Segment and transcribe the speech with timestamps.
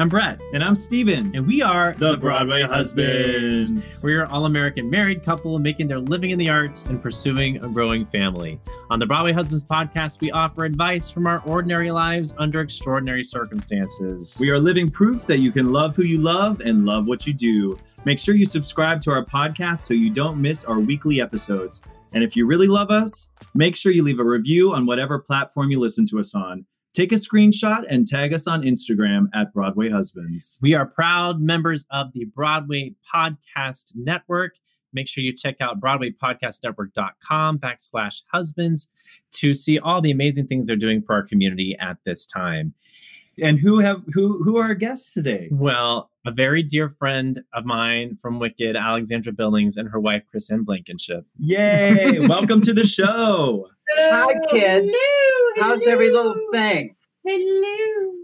[0.00, 1.34] I'm Bret, And I'm Steven.
[1.34, 4.00] and we are The Broadway Husbands.
[4.00, 7.68] We're an all American married couple making their living in the arts and pursuing a
[7.68, 8.60] growing family.
[8.90, 14.38] On the Broadway Husbands podcast, we offer advice from our ordinary lives under extraordinary circumstances.
[14.40, 17.32] We are living proof that you can love who you love and love what you
[17.32, 17.76] do.
[18.04, 21.82] Make sure you subscribe to our podcast so you don't miss our weekly episodes.
[22.12, 25.72] And if you really love us, make sure you leave a review on whatever platform
[25.72, 26.64] you listen to us on.
[26.98, 30.58] Take a screenshot and tag us on Instagram at Broadway Husbands.
[30.60, 34.56] We are proud members of the Broadway Podcast Network.
[34.92, 38.88] Make sure you check out BroadwayPodcastNetwork.com backslash husbands
[39.34, 42.74] to see all the amazing things they're doing for our community at this time.
[43.40, 45.50] And who have who who are our guests today?
[45.52, 50.64] Well, a very dear friend of mine from Wicked, Alexandra Billings, and her wife, Chrisanne
[50.64, 51.24] Blankenship.
[51.38, 52.18] Yay!
[52.26, 53.68] Welcome to the show.
[53.90, 54.92] Hi, kids.
[54.94, 56.94] Hello, How's every little thing?
[57.24, 58.14] Hello.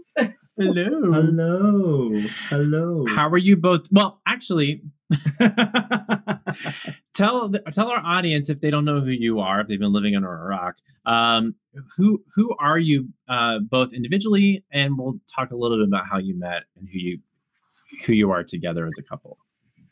[0.57, 1.11] Hello.
[1.11, 2.21] Hello.
[2.49, 3.05] Hello.
[3.07, 3.87] How are you both?
[3.91, 4.83] Well, actually,
[7.13, 10.15] tell tell our audience if they don't know who you are, if they've been living
[10.15, 10.75] under a rock.
[11.05, 11.55] Um,
[11.97, 16.19] who who are you uh, both individually, and we'll talk a little bit about how
[16.19, 17.19] you met and who you
[18.05, 19.37] who you are together as a couple.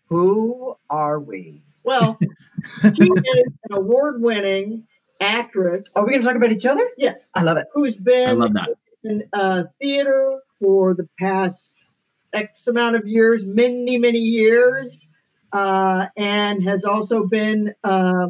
[0.07, 1.63] Who are we?
[1.83, 2.17] Well,
[2.81, 4.87] she is an award-winning
[5.23, 5.91] actress.
[5.95, 6.87] Are we going to talk about each other?
[6.97, 7.67] yes, I love it.
[7.73, 8.69] who's been I love that.
[9.03, 11.75] in uh, theater for the past
[12.33, 15.07] X amount of years, many, many years,
[15.51, 18.27] uh, and has also been uh,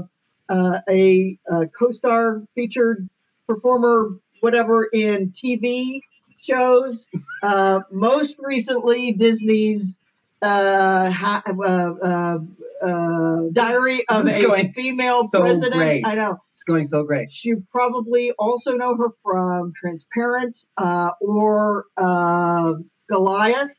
[0.49, 3.09] uh, a, uh co-star, featured
[3.47, 6.01] performer, whatever, in TV
[6.41, 7.07] shows.
[7.41, 9.99] Uh, most recently, Disney's
[10.41, 12.39] uh, ha- uh, uh,
[12.85, 15.73] uh, Diary of This is a going Female so President.
[15.73, 16.05] great.
[16.05, 16.41] I know.
[16.63, 17.43] It's going so great.
[17.43, 22.75] You probably also know her from Transparent uh, or uh,
[23.09, 23.71] Goliath.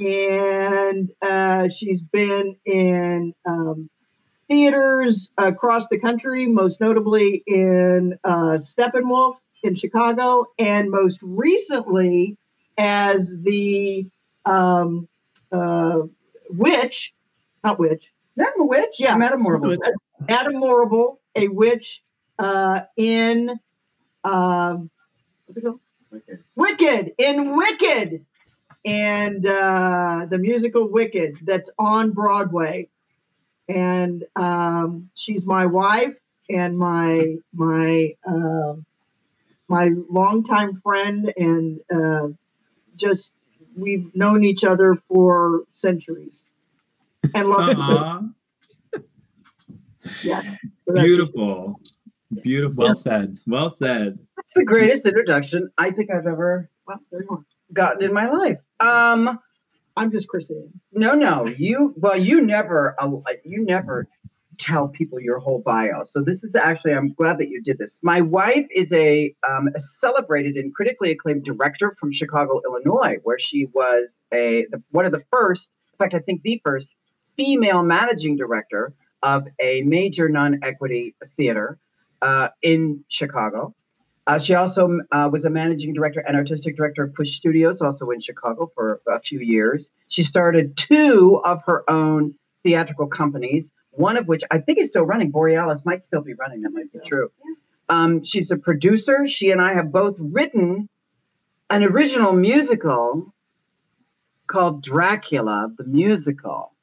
[0.00, 3.90] And uh, she's been in um,
[4.48, 12.38] theaters across the country, most notably in uh, Steppenwolf in Chicago, and most recently
[12.78, 14.08] as the
[14.46, 15.06] um,
[15.52, 15.98] uh,
[16.48, 17.12] witch,
[17.62, 18.96] not witch, a witch.
[18.98, 19.14] Yeah.
[19.16, 19.78] Metamorpho.
[20.54, 22.02] Morrible, a witch
[22.38, 23.58] uh, in
[24.24, 24.90] um,
[25.46, 25.80] what's it called?
[26.56, 27.12] Wicked.
[27.18, 28.24] in Wicked,
[28.84, 32.88] and uh, the musical Wicked that's on Broadway,
[33.68, 36.14] and um, she's my wife
[36.48, 38.86] and my my um
[39.68, 42.28] my longtime friend, and uh,
[42.96, 43.32] just
[43.76, 46.44] we've known each other for centuries,
[47.34, 48.30] and love.
[50.08, 50.56] Aw, yeah,
[50.88, 51.80] so beautiful.
[52.42, 52.84] Beautiful.
[52.84, 53.38] Well said.
[53.46, 54.18] Well said.
[54.36, 57.44] That's the greatest introduction I think I've ever Well, there you are.
[57.72, 58.58] gotten in my life.
[58.80, 59.38] Um,
[59.96, 60.70] I'm just Chrisanne.
[60.92, 61.94] no, no, you.
[61.96, 62.94] Well, you never.
[63.00, 63.10] Uh,
[63.44, 64.06] you never
[64.58, 66.04] tell people your whole bio.
[66.04, 66.92] So this is actually.
[66.92, 67.98] I'm glad that you did this.
[68.02, 73.38] My wife is a, um, a celebrated and critically acclaimed director from Chicago, Illinois, where
[73.38, 75.70] she was a the, one of the first.
[75.94, 76.90] In fact, I think the first
[77.36, 78.92] female managing director
[79.22, 81.78] of a major non-equity theater
[82.22, 83.74] uh, in Chicago.
[84.26, 88.10] Uh, she also uh, was a managing director and artistic director of Push Studios, also
[88.10, 89.90] in Chicago, for a few years.
[90.08, 95.04] She started two of her own theatrical companies, one of which I think is still
[95.04, 95.30] running.
[95.30, 97.30] Borealis might still be running, that might be true.
[97.88, 99.26] Um, she's a producer.
[99.26, 100.90] She and I have both written
[101.70, 103.32] an original musical
[104.46, 106.74] called Dracula, the musical.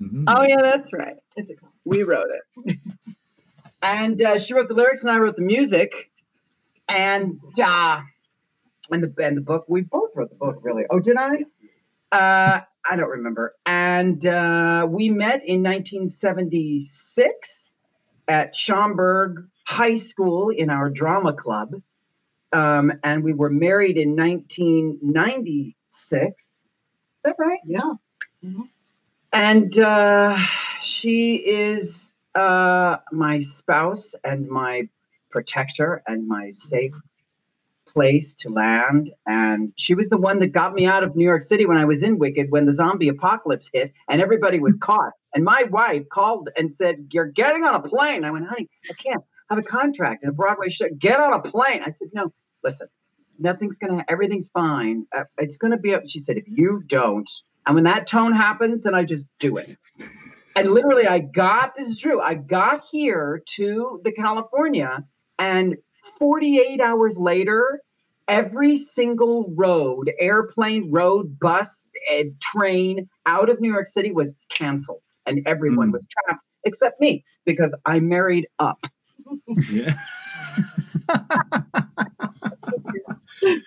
[0.00, 0.24] Mhm.
[0.28, 1.16] Oh, yeah, that's right.
[1.36, 2.78] It's a We wrote it.
[3.82, 6.10] and uh, she wrote the lyrics and I wrote the music.
[6.88, 8.00] And uh
[8.90, 10.84] and the and the book, we both wrote the book, really.
[10.90, 11.44] Oh, did I?
[12.12, 13.54] Uh I don't remember.
[13.64, 17.76] And uh we met in 1976
[18.28, 21.74] at Schaumburg High School in our drama club.
[22.52, 26.44] Um, and we were married in 1996.
[26.44, 26.50] Is
[27.24, 27.58] that right?
[27.66, 27.94] yeah.
[29.32, 30.38] And uh,
[30.84, 34.88] she is uh, my spouse and my
[35.30, 36.94] protector and my safe
[37.86, 39.10] place to land.
[39.26, 41.84] And she was the one that got me out of New York City when I
[41.84, 45.12] was in Wicked when the zombie apocalypse hit and everybody was caught.
[45.34, 48.24] And my wife called and said, You're getting on a plane.
[48.24, 50.86] I went, Honey, I can't I have a contract in a Broadway show.
[50.98, 51.82] Get on a plane.
[51.84, 52.32] I said, No,
[52.62, 52.88] listen,
[53.38, 55.06] nothing's going to, everything's fine.
[55.16, 56.02] Uh, it's going to be, up.
[56.06, 57.30] she said, If you don't,
[57.66, 59.76] and when that tone happens, then I just do it.
[60.56, 62.20] And literally, I got this is true.
[62.20, 65.04] I got here to the California,
[65.38, 65.76] and
[66.18, 67.80] 48 hours later,
[68.28, 75.02] every single road, airplane, road, bus, eh, train out of New York City was canceled,
[75.26, 75.94] and everyone Mm.
[75.94, 78.86] was trapped except me because I married up.
[79.70, 79.94] Yeah.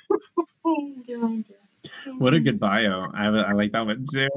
[2.18, 3.08] What a good bio.
[3.14, 4.28] I, I like that one too.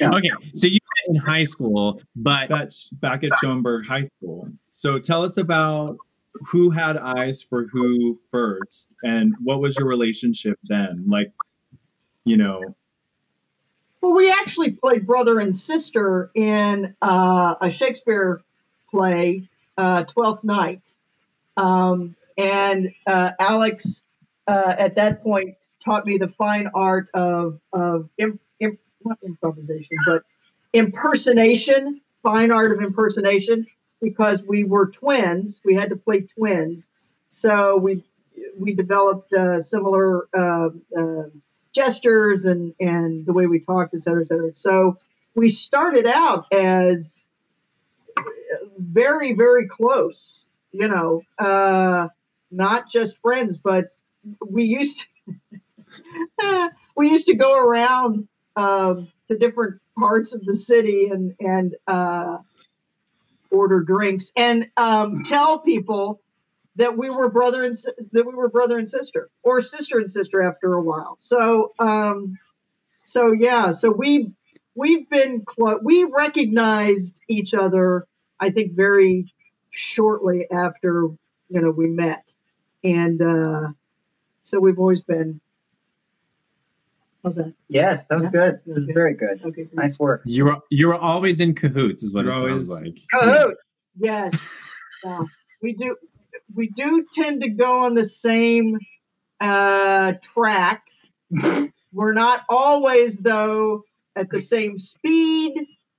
[0.00, 0.10] Yeah.
[0.14, 4.48] Okay, so you met in high school, but That's back at Schaumburg High School.
[4.70, 5.98] So tell us about
[6.46, 11.04] who had eyes for who first and what was your relationship then?
[11.06, 11.32] Like,
[12.24, 12.74] you know,
[14.00, 18.40] Well, we actually played brother and sister in uh, a Shakespeare
[18.90, 20.92] play, uh, Twelfth Night,
[21.58, 24.00] um, and uh, Alex
[24.46, 28.40] uh, at that point taught me the fine art of of imp, imp,
[29.04, 30.22] not improvisation, but
[30.72, 33.66] impersonation, fine art of impersonation,
[34.00, 35.60] because we were twins.
[35.64, 36.88] We had to play twins,
[37.28, 38.04] so we
[38.58, 40.28] we developed uh, similar.
[40.34, 41.22] Uh, uh,
[41.72, 44.54] gestures and and the way we talked, et cetera, et cetera.
[44.54, 44.98] So
[45.34, 47.20] we started out as
[48.78, 50.44] very, very close.
[50.72, 52.08] You know, uh,
[52.50, 53.86] not just friends, but
[54.46, 55.06] we used
[56.40, 58.28] to, we used to go around
[58.60, 62.38] um, to different parts of the city and and uh,
[63.50, 64.30] order drinks.
[64.36, 66.20] And um, tell people
[66.76, 67.74] that we were brother and
[68.12, 71.16] that we were brother and sister or sister and sister after a while.
[71.18, 72.38] So um
[73.04, 74.30] so yeah so we
[74.74, 78.06] we've been close we recognized each other
[78.38, 79.32] i think very
[79.70, 81.08] shortly after
[81.48, 82.32] you know we met.
[82.84, 83.68] And uh
[84.42, 85.40] so we've always been
[87.22, 88.30] how's that Yes, that was Yeah.
[88.30, 88.54] good.
[88.66, 88.92] It was Okay.
[88.92, 89.40] very good.
[89.44, 89.74] okay great.
[89.74, 90.22] Nice work.
[90.24, 92.98] you were you were always in cahoots, is what You're it sounds like.
[93.14, 93.54] Cahoot.
[93.98, 94.34] Yes,
[95.04, 95.20] yeah.
[95.62, 95.96] we do.
[96.54, 98.78] We do tend to go on the same
[99.40, 100.82] uh, track.
[101.92, 103.82] We're not always, though,
[104.16, 105.52] at the same speed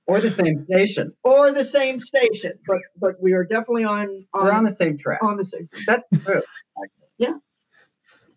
[0.06, 1.12] Or the same station.
[1.22, 4.96] or the same station, but but we are definitely on on, We're on the same
[4.98, 5.22] track.
[5.22, 5.68] on the same.
[5.86, 6.42] That's true.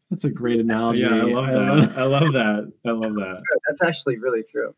[0.10, 1.02] That's a great analogy.
[1.02, 1.98] yeah, I love that.
[1.98, 2.72] I love that.
[2.86, 3.42] I love that.
[3.68, 4.74] That's actually really true.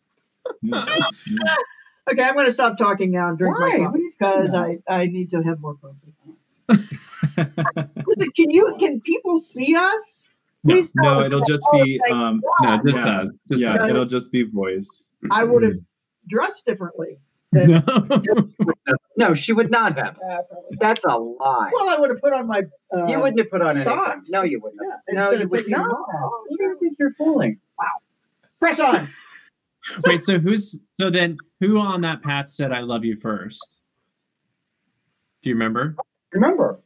[2.09, 3.79] Okay, I'm going to stop talking now and drink Why?
[3.79, 4.63] my coffee because now?
[4.63, 6.13] I I need to have more coffee.
[8.07, 10.25] Listen, can you can people see us?
[10.63, 13.23] No, Please tell no, us it'll just be um No, just Yeah.
[13.23, 13.37] does.
[13.49, 15.09] Just yeah, it'll just be voice.
[15.31, 15.73] I would have
[16.29, 17.19] dressed differently.
[17.51, 18.49] Than- No.
[19.19, 20.15] No, she would not have.
[20.79, 21.71] That's a lie.
[21.73, 22.61] Well, I would have put on my.
[22.95, 23.83] Uh, you wouldn't have put on anything.
[23.85, 24.29] socks.
[24.29, 24.79] No, you wouldn't.
[24.83, 24.99] have.
[25.07, 25.91] Yeah, no, instead you of would taking them not.
[25.95, 26.31] off.
[26.49, 27.59] Who do you think you're fooling?
[27.79, 27.85] Wow.
[28.59, 29.07] Press on.
[30.05, 33.77] Wait, so who's so then who on that path said I love you first?
[35.41, 35.95] Do you remember?
[36.31, 36.79] Remember?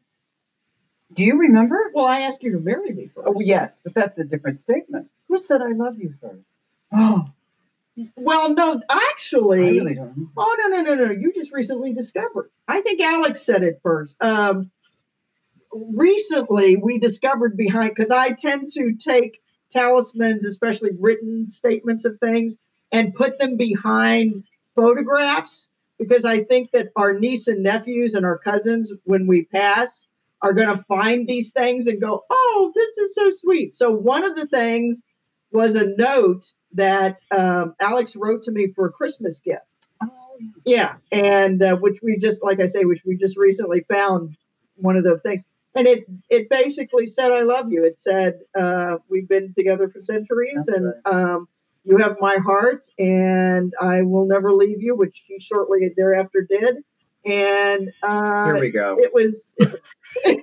[1.13, 1.92] Do you remember?
[1.94, 3.28] Well, I asked you to marry me first.
[3.30, 5.10] Oh, yes, but that's a different statement.
[5.28, 6.46] Who said I love you first?
[6.94, 7.25] Oh.
[8.15, 9.59] Well, no, I actually.
[9.59, 10.29] really don't know.
[10.38, 11.11] Oh no no no no!
[11.11, 12.49] You just recently discovered.
[12.67, 14.15] I think Alex said it first.
[14.21, 14.71] Um,
[15.73, 22.55] recently, we discovered behind because I tend to take talismans, especially written statements of things,
[22.91, 24.45] and put them behind
[24.75, 25.67] photographs
[25.99, 30.05] because I think that our niece and nephews and our cousins, when we pass,
[30.41, 34.24] are going to find these things and go, "Oh, this is so sweet." So one
[34.24, 35.03] of the things
[35.51, 39.65] was a note that um, Alex wrote to me for a Christmas gift.
[40.65, 44.36] Yeah, and uh, which we just, like I say, which we just recently found
[44.75, 45.41] one of the things,
[45.75, 50.01] and it it basically said, "I love you." It said, uh, "We've been together for
[50.01, 51.48] centuries, That's and um,
[51.84, 56.77] you have my heart, and I will never leave you," which he shortly thereafter did,
[57.24, 58.98] and uh, Here we go.
[59.00, 59.79] it was it,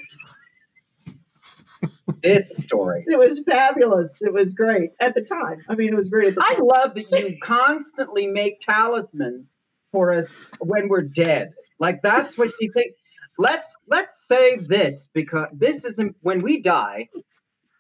[2.23, 3.05] This story.
[3.07, 4.17] it was fabulous.
[4.21, 5.65] It was great at the time.
[5.69, 9.47] I mean, it was great at the I love that you constantly make talismans
[9.93, 10.27] for us
[10.61, 11.53] when we're dead.
[11.79, 12.93] Like that's what you think.
[13.39, 17.09] Let's let's save this because this isn't when we die.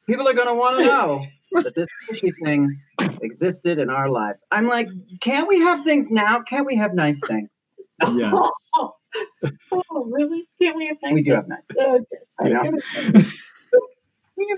[0.06, 1.24] People are going to want to know
[1.62, 2.80] that this fishy thing
[3.20, 4.40] existed in our lives.
[4.50, 4.88] I'm like,
[5.20, 6.42] can't we have things now?
[6.42, 7.50] Can't we have nice things?
[8.00, 8.32] Yes.
[8.76, 8.94] Oh,
[9.72, 10.48] oh, really?
[10.60, 11.14] Can't we have things?
[11.14, 11.60] We do have nice.
[11.76, 13.28] Okay.
[14.38, 14.56] I know.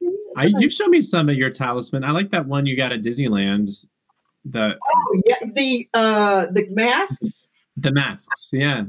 [0.00, 2.04] We have- I you've shown me some of your talisman.
[2.04, 3.86] I like that one you got at Disneyland.
[4.44, 7.48] The Oh, yeah, the uh the masks.
[7.76, 8.50] the masks.
[8.52, 8.84] Yeah.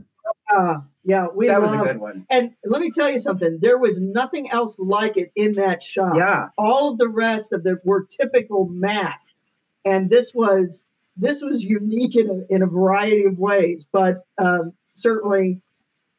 [0.55, 2.25] Uh yeah, we That was a good one.
[2.29, 3.57] And let me tell you something.
[3.62, 6.13] There was nothing else like it in that shop.
[6.15, 6.50] Yeah.
[6.57, 9.43] All of the rest of them were typical masks,
[9.83, 10.86] and this was
[11.17, 15.60] this was unique in a, in a variety of ways, but um, certainly,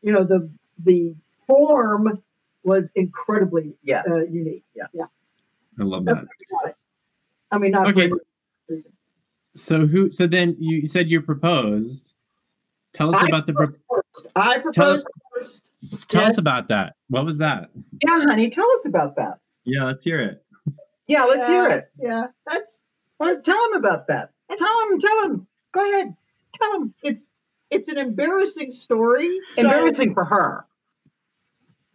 [0.03, 0.51] you know, the
[0.85, 1.15] the
[1.47, 2.23] form
[2.65, 4.03] was incredibly Yeah.
[4.09, 4.65] uh, unique.
[4.77, 6.25] I love that.
[7.51, 8.11] I mean, not Okay.
[9.55, 10.11] So who?
[10.11, 12.15] So then you said you proposed.
[12.95, 13.53] Tell us I about the.
[13.53, 14.27] Pro- first.
[14.37, 15.73] I proposed first.
[16.09, 16.33] tell Yes.
[16.35, 16.95] us about that.
[17.09, 17.71] What was that?
[18.05, 19.39] Yeah, honey, tell us about that.
[19.65, 20.45] Yeah, let's hear it.
[21.07, 21.91] Yeah, let's hear it.
[21.99, 22.83] Yeah, that's
[23.19, 24.31] Well, tell him about that.
[24.57, 25.47] Tell him, tell him.
[25.73, 26.15] Go ahead.
[26.53, 26.95] Tell him.
[27.03, 27.29] it's
[27.71, 29.39] it's an embarrassing story.
[29.53, 30.67] so- Embarrassing for her.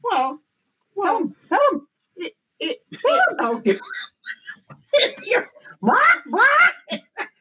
[0.03, 0.41] Well,
[1.03, 1.35] Tell well, him.
[1.49, 1.87] Tell him.
[2.17, 2.79] it, it,
[3.39, 3.79] okay.
[5.83, 6.57] Oh,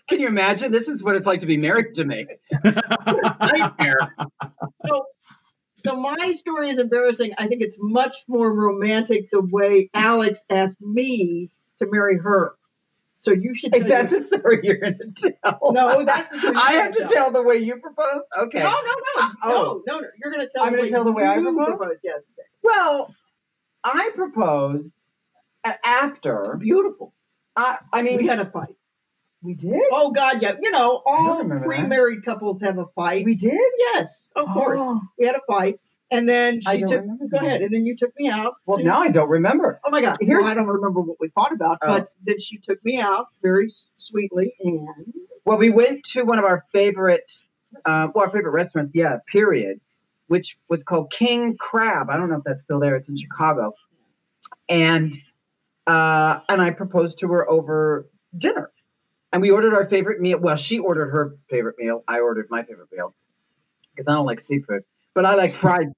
[0.09, 0.71] Can you imagine?
[0.71, 2.27] This is what it's like to be married to me.
[2.65, 4.15] Nightmare.
[4.87, 5.07] so,
[5.77, 7.33] so my story is embarrassing.
[7.39, 12.55] I think it's much more romantic the way Alex asked me to marry her.
[13.21, 13.75] So you should.
[13.75, 15.73] Is tell that the story you're going to tell?
[15.73, 18.29] No, that's the story I have to gonna tell the way you propose.
[18.39, 18.61] Okay.
[18.61, 19.83] No, no, no, Oh.
[19.85, 20.09] no, no, no.
[20.23, 20.65] You're going to tell.
[20.65, 21.97] I'm gonna tell the way I you propose?
[22.05, 22.21] Yes.
[22.63, 23.13] Well,
[23.87, 24.95] I proposed
[25.85, 26.57] after.
[26.61, 27.15] Beautiful.
[27.55, 28.75] I, I mean, we had a fight.
[29.43, 29.81] we did.
[29.93, 30.55] Oh God, yeah.
[30.61, 33.25] You know, all pre-married couples have a fight.
[33.25, 33.59] We did.
[33.79, 34.81] Yes, of course.
[34.83, 35.01] Oh.
[35.19, 37.01] We had a fight, and then she took.
[37.01, 38.55] remember Go ahead, and then you took me out.
[38.67, 39.81] Well, to- now I don't remember.
[39.85, 40.19] Oh my God!
[40.21, 41.87] Here's- Well, I don't remember what we fought about, Oh.
[41.87, 44.89] but then she took me out very sweetly, and
[45.45, 47.31] Well, we went to one of our favorite,
[47.85, 49.81] uh, well, our favorite restaurants, yeah, period,
[50.29, 52.11] which was called King Crab.
[52.11, 52.97] I don't know if that's still there.
[52.97, 53.75] It's in Chicago,
[54.69, 55.17] and
[55.87, 58.07] uh, and I proposed to her over
[58.37, 58.71] dinner,
[59.33, 60.39] and we ordered our favorite meal.
[60.39, 62.05] Well, she ordered her favorite meal.
[62.09, 63.15] I ordered my favorite meal
[63.95, 64.83] because I don't like seafood,
[65.15, 65.93] but I like fried.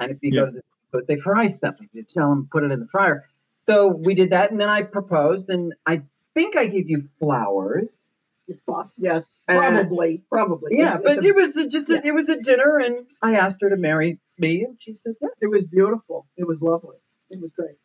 [0.00, 2.70] And if you go to the but they fry stuff, you tell them put it
[2.70, 3.26] in the fryer.
[3.66, 6.02] So we did that, and then I proposed, and I
[6.34, 8.16] think I gave you flowers.
[8.48, 9.04] It's possible.
[9.04, 10.78] Yes, Uh, probably, probably.
[10.78, 12.00] Yeah, It- but it, it was a- just a, yeah.
[12.04, 15.28] it was a dinner, and I asked her to marry me, and she said, "Yeah."
[15.40, 16.26] it was beautiful.
[16.36, 16.96] It was lovely.
[17.30, 17.76] It was great.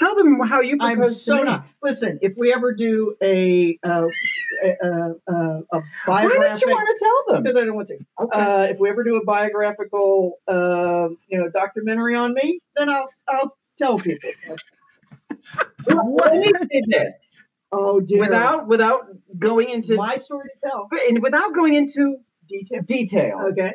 [0.00, 1.00] Tell them how you proposed.
[1.00, 1.66] I'm so not.
[1.82, 4.06] Listen, if we ever do a uh,
[4.62, 7.42] a, a, a, a Why don't you want to tell them?
[7.42, 7.94] because I don't want to.
[8.20, 8.38] Okay.
[8.38, 13.10] Uh, if we ever do a biographical, uh, you know, documentary on me, then I'll
[13.26, 14.30] I'll tell people.
[15.88, 17.14] Let me say this
[17.70, 18.20] Oh dear.
[18.20, 19.06] without without
[19.38, 20.88] going into my story to tell.
[21.08, 22.16] and without going into
[22.48, 22.82] Detail.
[22.82, 23.38] detail.
[23.52, 23.74] Okay.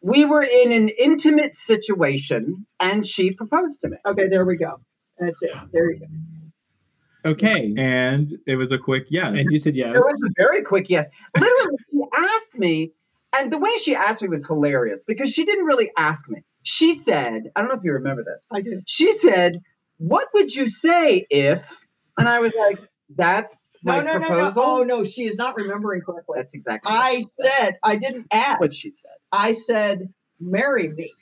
[0.00, 3.96] We were in an intimate situation, and she proposed to me.
[4.06, 4.28] Okay.
[4.28, 4.80] There we go.
[5.18, 5.52] That's it.
[5.72, 7.30] There you go.
[7.30, 7.74] Okay.
[7.76, 9.34] And it was a quick yes.
[9.36, 9.94] And you said yes.
[9.94, 11.06] It was a very quick yes.
[11.36, 12.92] Literally, she asked me,
[13.36, 16.42] and the way she asked me was hilarious because she didn't really ask me.
[16.62, 18.44] She said, I don't know if you remember this.
[18.50, 18.82] I do.
[18.86, 19.60] She said,
[19.98, 21.80] What would you say if?
[22.16, 22.78] And I was like,
[23.16, 24.26] That's No, my no, no, no.
[24.28, 24.62] proposal.
[24.64, 26.34] Oh no, she is not remembering correctly.
[26.38, 28.60] That's exactly what I she said I didn't ask.
[28.60, 29.10] what she said.
[29.32, 31.12] I said marry me.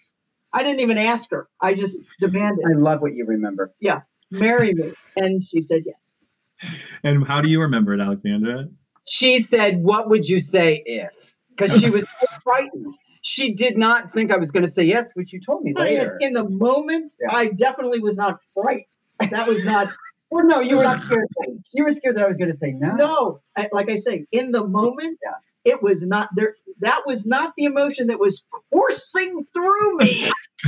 [0.52, 1.48] I didn't even ask her.
[1.60, 3.74] I just demanded I love what you remember.
[3.80, 4.00] Yeah,
[4.30, 5.96] marry me, and she said yes.
[7.02, 8.68] And how do you remember it, Alexandra?
[9.06, 11.10] She said, What would you say if?
[11.50, 12.94] Because she was so frightened.
[13.22, 16.16] She did not think I was going to say yes, which you told me later.
[16.20, 17.34] in the moment, Yeah.
[17.36, 18.86] I definitely was not frightened.
[19.32, 19.88] That was not.
[20.30, 21.26] Well, no, you were not scared.
[21.72, 22.92] You were scared that I was going to say no.
[22.94, 25.18] No, I, like I say, in the moment,
[25.64, 26.56] it was not there.
[26.80, 28.42] That was not the emotion that was
[28.72, 30.30] coursing through me.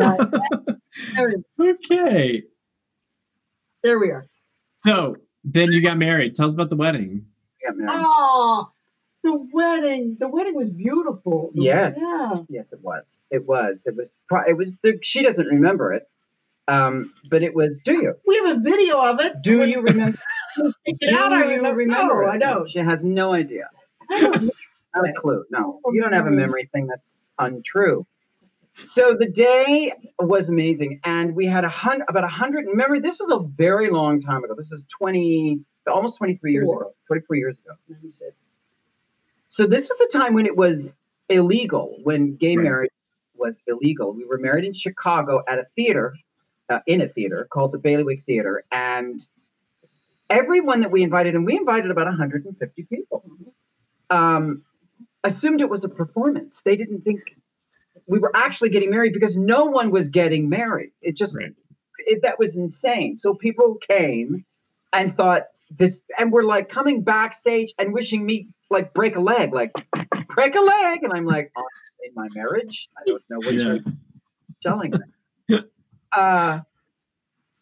[0.00, 0.54] I-
[1.60, 2.42] Okay.
[3.82, 4.26] there we are.
[4.74, 6.34] So then you got married.
[6.34, 7.26] Tell us about the wedding.
[7.88, 8.70] Oh,
[9.22, 10.16] the wedding.
[10.18, 11.50] The wedding was beautiful.
[11.54, 11.94] Yes.
[11.96, 12.34] Yeah.
[12.48, 13.04] Yes, it was.
[13.30, 13.82] It was.
[13.86, 14.08] It was.
[14.28, 14.74] pro- It was.
[14.82, 16.08] The, she doesn't remember it,
[16.68, 17.78] um, but it was.
[17.84, 18.14] Do you?
[18.26, 19.42] We have a video of it.
[19.42, 20.18] Do you remember?
[20.86, 21.32] Take do out.
[21.32, 21.74] I you remember.
[21.78, 22.22] remember?
[22.24, 22.28] No.
[22.30, 22.70] I don't.
[22.70, 23.68] She has no idea.
[24.10, 24.50] I don't know.
[25.04, 25.44] A clue.
[25.50, 26.86] No, you don't have a memory thing.
[26.88, 28.04] That's untrue.
[28.74, 32.66] So the day was amazing, and we had a hundred, about a hundred.
[32.66, 34.54] Remember, this was a very long time ago.
[34.56, 36.80] This was twenty, almost twenty-three years Four.
[36.82, 36.94] ago.
[37.06, 37.74] Twenty-four years ago.
[37.88, 38.30] 96.
[39.48, 40.94] So this was the time when it was
[41.28, 42.64] illegal, when gay Right.
[42.64, 42.90] marriage
[43.36, 44.12] was illegal.
[44.12, 46.14] We were married in Chicago at a theater,
[46.68, 49.20] uh, in a theater called the Bailiwick Theater, and
[50.30, 53.24] everyone that we invited, and we invited about 150 people,
[54.10, 54.62] um,
[55.24, 56.62] assumed it was a performance.
[56.64, 57.36] They didn't think
[58.06, 60.92] we were actually getting married because no one was getting married.
[61.02, 61.54] It just Right.
[61.98, 63.18] it, that was insane.
[63.18, 64.44] So people came
[64.92, 69.52] and thought this, and were like coming backstage and wishing me like break a leg,
[69.52, 69.72] like
[70.34, 71.64] break a leg, and I'm like, oh,
[72.04, 73.64] in my marriage, I don't know what Yeah.
[73.64, 73.80] you're
[74.62, 74.98] telling me.
[76.12, 76.60] Uh,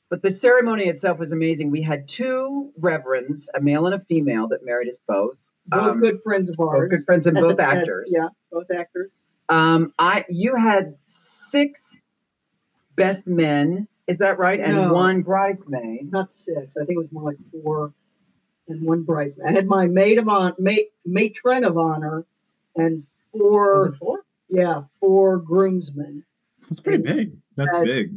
[0.08, 1.70] but the ceremony itself was amazing.
[1.70, 5.36] We had two reverends, a male and a female, that married us both.
[5.66, 6.68] Both Um, good friends of ours.
[6.68, 6.90] Both ours.
[6.90, 8.12] good friends and both actors.
[8.14, 9.10] yeah, both actors.
[9.48, 12.00] Um, I you had six
[12.94, 14.60] best men, is that right?
[14.60, 14.92] And No.
[14.92, 16.10] one bridesmaid.
[16.12, 16.76] Not six.
[16.76, 17.92] I think it was more like four
[18.68, 19.46] and one bridesmaid.
[19.48, 20.72] I had my maid of honor, ma-
[21.04, 22.24] matron of honor,
[22.76, 23.86] and Was four.
[23.88, 24.18] it four?
[24.48, 26.24] Yeah, four groomsmen.
[26.68, 27.36] That's pretty big.
[27.56, 28.14] That's big.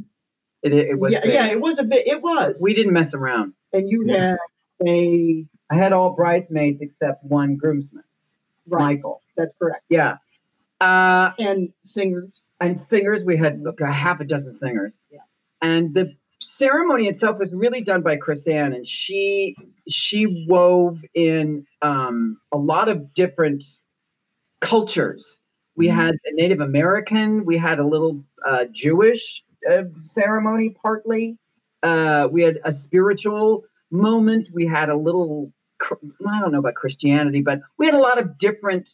[0.64, 1.14] It, it was.
[1.14, 1.34] yeah, big.
[1.34, 2.06] yeah, it was a bit.
[2.08, 2.60] It was.
[2.62, 3.54] We didn't mess around.
[3.74, 4.32] and you Yeah.
[4.32, 8.04] had a I had all bridesmaids except one groomsman,
[8.68, 8.96] right.
[8.96, 9.22] Michael.
[9.38, 9.84] That's correct.
[9.90, 10.18] Yeah.
[10.82, 12.30] Uh, And singers.
[12.60, 14.94] and singers, we had like, a half a dozen singers.
[15.12, 15.20] Yeah.
[15.62, 19.56] And the ceremony itself was really done by Chrisanne, and she
[19.90, 23.64] she wove in um, a lot of different
[24.60, 25.40] cultures.
[25.76, 25.98] We Mm-hmm.
[26.00, 31.38] had a Native American, we had a little uh, Jewish uh, ceremony, partly.
[31.84, 34.50] Uh, we had a spiritual moment.
[34.54, 38.38] We had a little, I don't know about Christianity, but we had a lot of
[38.38, 38.90] different.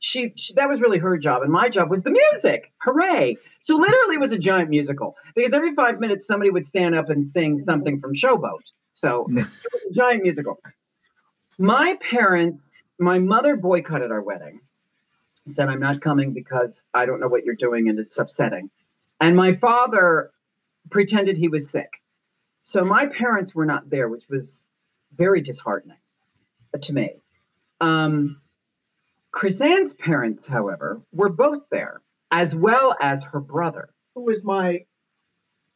[0.00, 2.72] She, she that was really her job, and my job was the music.
[2.82, 3.36] Hooray!
[3.60, 7.10] So literally, it was a giant musical because every five minutes somebody would stand up
[7.10, 8.62] and sing something from Showboat.
[8.94, 10.60] So it was a giant musical.
[11.58, 12.70] My parents,
[13.00, 14.60] my mother boycotted our wedding
[15.46, 18.70] and said, I'm not coming because I don't know what you're doing and it's upsetting.
[19.20, 20.30] And my father
[20.90, 21.90] pretended he was sick.
[22.62, 24.62] So my parents were not there, which was
[25.16, 25.96] very disheartening
[26.80, 27.14] to me.
[27.80, 28.40] Um,
[29.32, 33.90] Chrisanne's parents, however, were both there, as well as her brother.
[34.14, 34.84] Who was my?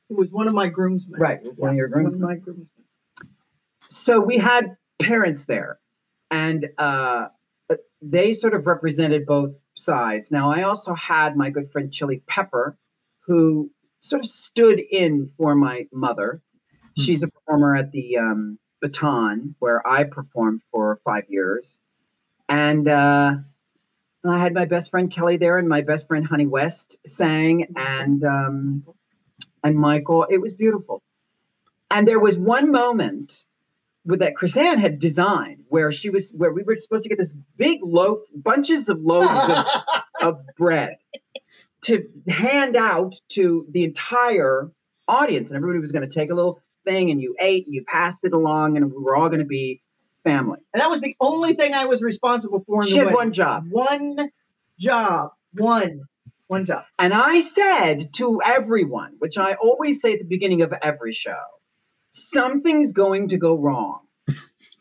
[0.08, 1.18] Who was one of my groomsmen?
[1.18, 2.20] Right, one of your groomsmen.
[2.20, 2.68] One of my groomsmen.
[3.88, 5.78] so we had parents there
[6.30, 7.28] and uh,
[8.00, 12.76] they sort of represented both sides now i also had my good friend chili pepper
[13.32, 13.70] who
[14.00, 16.42] sort of stood in for my mother.
[16.98, 21.78] She's a performer at the um, baton where i performed for five years.
[22.46, 23.36] And uh,
[24.22, 28.22] i had my best friend kelly there and my best friend honey west sang and
[28.22, 28.85] um,
[29.64, 30.26] and michael.
[30.28, 31.02] It was beautiful.
[31.90, 33.44] And there was one moment
[34.04, 37.33] with that Chrisanne had designed where she was where we were supposed to get this
[37.57, 39.66] big loaf, bunches of loaves of,
[40.20, 40.96] of bread
[41.83, 44.71] to hand out to the entire
[45.09, 47.85] audience, and everybody was going to take a little thing, and you ate, and you
[47.87, 49.83] passed it along, and we were all going to be
[50.25, 50.59] family.
[50.73, 53.16] and that was the only thing I was responsible for in She the had wedding.
[53.16, 54.31] one job, One
[54.79, 55.31] job.
[55.55, 56.03] One.
[56.49, 56.85] One job.
[56.99, 61.40] and I said to everyone, which I always say at the beginning of every show,
[62.12, 64.01] something's going to go wrong.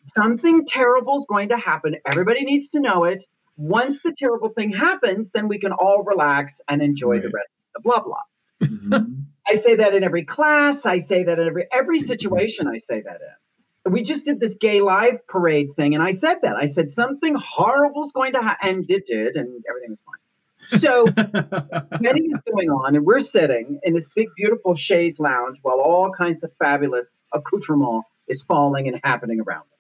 [0.04, 1.96] Something terrible is going to happen.
[2.06, 3.24] Everybody needs to know it.
[3.62, 7.84] Once the terrible thing happens, then we can all relax and enjoy the rest of
[7.84, 8.17] the blah blah.
[8.63, 9.26] Mhm.
[9.47, 10.86] I say that in every class.
[10.86, 12.67] I say that in every every situation.
[12.67, 13.93] I say that in.
[13.93, 16.56] We just did this gay live parade thing, and I said that.
[16.56, 20.80] I said something horrible is going to happen, and it did, and everything was fine.
[20.80, 21.04] So
[22.02, 26.12] wedding is going on, and we're sitting in this big, beautiful chaise lounge while all
[26.12, 29.80] kinds of fabulous accoutrement is falling and happening around us.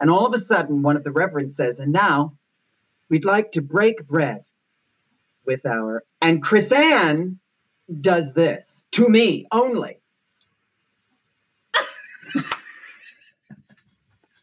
[0.00, 2.34] And all of a sudden, one of the reverends says, "And now,
[3.08, 4.44] we'd like to break bread
[5.44, 7.38] with our." And Chrisanne
[8.00, 10.00] does this to me only.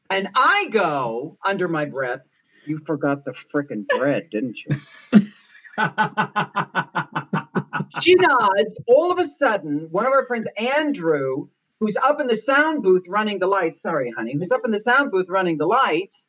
[0.09, 2.21] and I go under my breath,
[2.65, 4.75] "You forgot the frickin' bread, didn't you?"
[8.01, 8.79] she nods.
[8.87, 11.47] All of a sudden, one of our friends, Andrew,
[11.79, 14.79] who's up in the sound booth running the lights, sorry, honey, who's up in the
[14.79, 16.27] sound booth running the lights,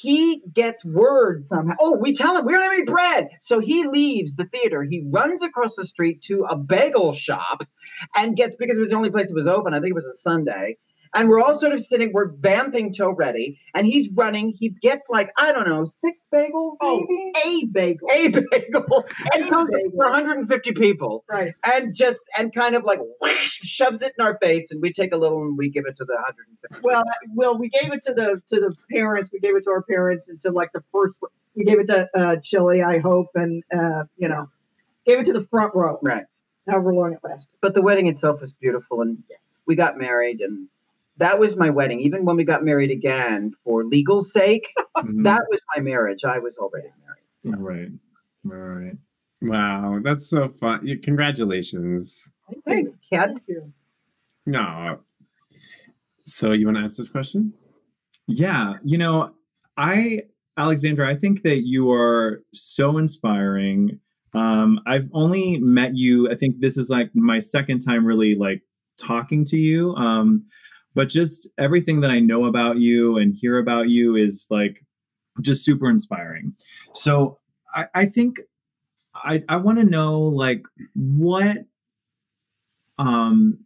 [0.00, 1.74] he gets word somehow.
[1.78, 3.28] Oh, we tell him we don't have any bread.
[3.40, 4.82] So he leaves the theater.
[4.82, 7.64] He runs across the street to a bagel shop
[8.16, 10.06] and gets, because it was the only place that was open, I think it was
[10.06, 10.78] a Sunday.
[11.12, 13.58] And we're all sort of sitting, we're vamping till ready.
[13.74, 14.52] And he's running.
[14.56, 17.32] He gets like, I don't know, six bagels, Oh, maybe?
[17.44, 18.08] a bagel.
[18.12, 19.06] A bagel.
[19.34, 19.90] And comes bagel.
[19.90, 21.52] for 150 people Right.
[21.64, 25.12] and just and kind of like whoosh, shoves it in our face and we take
[25.12, 27.02] a little and we give it to the 150 Well,
[27.34, 29.30] well, we gave it to the to the parents.
[29.32, 31.14] We gave it to our parents and to like the first.
[31.56, 34.48] We gave it to uh, Chili, I hope, and uh, you know,
[35.04, 35.98] gave it to the front row.
[36.02, 36.24] right
[36.68, 37.50] However long it lasted.
[37.60, 39.18] but the wedding itself was beautiful and
[39.66, 40.68] we got married and
[41.16, 44.68] that was my wedding even when we got married again for legal sake
[44.98, 45.24] Mhm.
[45.24, 47.54] that was my marriage i was already married so.
[47.56, 47.88] right.
[48.42, 48.96] Right.
[49.42, 50.86] wow, that's so fun.
[51.02, 52.30] Congratulations.
[52.66, 53.72] thanks kat Thank you.
[54.46, 55.00] No.
[56.24, 57.52] So you want to ask this question?
[58.26, 59.32] Yeah, you know,
[59.76, 60.22] I
[60.56, 63.98] Alexandra, I think that you are so inspiring.
[64.34, 66.30] Um, I've only met you.
[66.30, 68.62] I think this is like my second time really like
[68.98, 69.94] talking to you.
[69.96, 70.44] Um,
[70.94, 74.84] but just everything that I know about you and hear about you is like
[75.40, 76.54] just super inspiring.
[76.94, 77.38] So
[77.74, 78.40] I, I think
[79.14, 80.62] I, I want to know like
[80.94, 81.58] what
[82.98, 83.58] um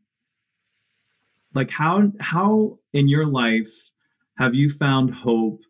[1.55, 3.71] like how how in your life
[4.39, 5.61] have you found hope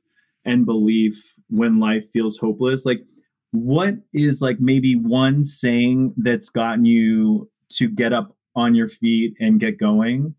[0.44, 3.04] and belief when life feels hopeless like
[3.52, 9.34] what is like maybe one saying that's gotten you to get up on your feet
[9.40, 10.34] and get going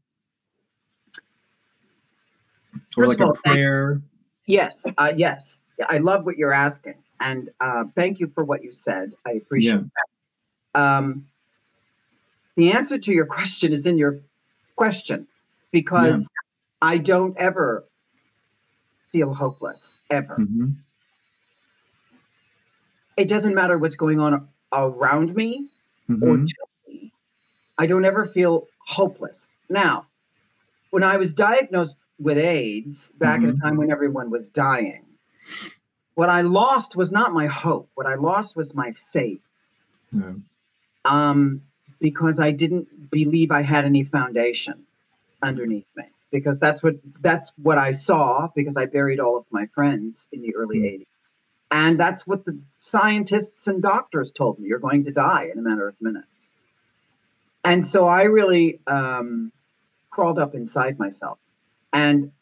[2.98, 4.02] or like of a prayer
[4.48, 5.60] Yes, uh, yes.
[5.90, 9.14] I love what you're asking, and uh, thank you for what you said.
[9.26, 9.82] I appreciate
[10.74, 10.80] that.
[10.80, 11.28] Um,
[12.56, 14.20] the answer to your question is in your
[14.76, 15.28] question,
[15.72, 16.30] because
[16.82, 17.86] I don't ever
[19.12, 20.38] feel hopeless ever.
[20.40, 20.76] Mhm.
[23.18, 25.70] It doesn't matter what's going on around me
[26.22, 26.48] or Mhm.
[26.48, 26.56] to
[26.88, 27.14] me.
[27.78, 29.50] I don't ever feel hopeless.
[29.70, 30.08] Now,
[30.92, 35.06] when I was diagnosed with AIDS back at a time when everyone was dying,
[36.16, 37.90] what I lost was not my hope.
[37.96, 39.42] What I lost was my faith.
[40.12, 40.34] Yeah.
[41.04, 41.62] Um,
[42.00, 44.86] because I didn't believe I had any foundation
[45.42, 46.06] underneath me.
[46.32, 50.42] Because that's what that's what I saw because I buried all of my friends in
[50.42, 51.02] the early Mm.
[51.02, 51.32] 80s.
[51.72, 54.68] And that's what the scientists and doctors told me.
[54.68, 56.48] You're going to die in a matter of minutes.
[57.64, 59.52] And so I really um,
[60.10, 61.40] crawled up inside myself.
[61.96, 62.34] And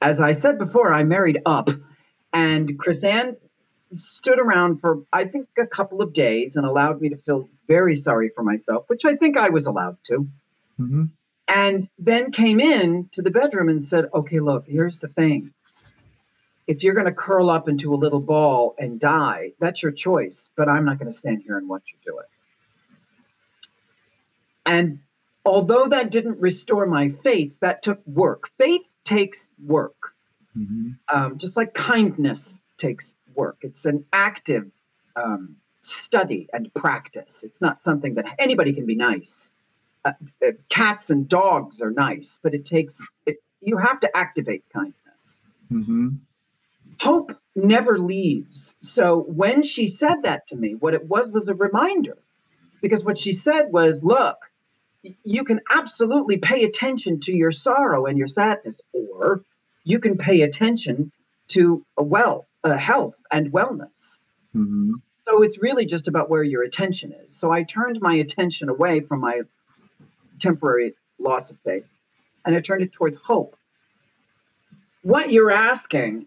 [0.00, 1.70] as I said before, I married up.
[2.32, 3.36] And Chrisanne
[3.96, 7.96] stood around for, I think, a couple of days and allowed me to feel very
[7.96, 10.28] sorry for myself, which I think I was allowed to.
[10.80, 11.10] Mhm.
[11.48, 15.52] And then came in to the bedroom and said, okay, look, here's the thing.
[16.68, 20.48] If you're going to curl up into a little ball and die, that's your choice,
[20.56, 22.26] but I'm not going to stand here and watch you do it.
[24.64, 25.00] And
[25.44, 28.48] although that didn't restore my faith, that took work.
[28.58, 30.14] Faith takes work,
[30.56, 30.98] Mhm.
[31.12, 33.58] um, just like kindness takes work.
[33.62, 34.70] It's an active
[35.16, 37.42] um, study and practice.
[37.44, 39.50] It's not something that anybody can be nice.
[40.04, 40.12] Uh,
[40.44, 44.94] uh, cats and dogs are nice, but it takes, it, you have to activate kindness
[45.70, 46.18] Mhm.
[47.00, 48.74] hope never leaves.
[48.82, 52.16] So when she said that to me, what it was was a reminder.
[52.80, 54.36] Because what she said was, look,
[55.24, 59.42] you can absolutely pay attention to your sorrow and your sadness, or
[59.84, 61.10] you can pay attention
[61.48, 64.18] to a well, uh, health and wellness.
[64.54, 64.96] Mhm.
[64.96, 67.34] So it's really just about where your attention is.
[67.34, 69.42] So I turned my attention away from my
[70.40, 71.86] temporary loss of faith
[72.44, 73.56] and I turned it towards hope.
[75.02, 76.26] What you're asking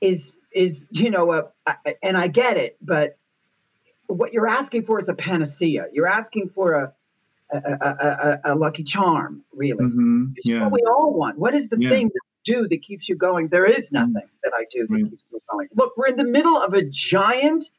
[0.00, 3.16] is is you know a, a- and I get it, but
[4.06, 5.86] what you're asking for is a panacea.
[5.92, 6.92] You're asking for a
[7.50, 9.84] a, a, a, a lucky charm, really.
[9.84, 10.32] Mhm.
[10.36, 10.62] It's Yeah.
[10.64, 11.38] what we all want.
[11.38, 11.90] What is the Yeah.
[11.90, 13.48] thing that you do that keeps you going?
[13.48, 15.04] There is nothing that I do that Right.
[15.10, 15.68] keeps me going.
[15.74, 17.70] Look, we're in the middle of a giant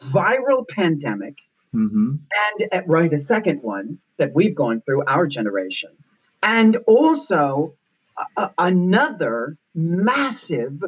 [0.00, 1.36] viral pandemic,
[1.74, 2.18] Mhm.
[2.44, 5.90] and at right a second one that we've gone through our generation,
[6.42, 7.74] and also
[8.16, 10.84] a- a- another massive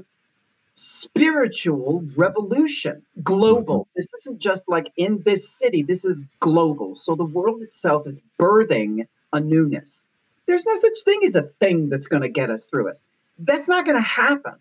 [0.76, 3.88] spiritual revolution global.
[3.96, 6.94] This isn't just like in this city this is global.
[6.96, 10.06] So the world itself is birthing a newness.
[10.46, 13.00] There's no such thing as a thing that's going to get us through it.
[13.38, 14.54] That's not going to happen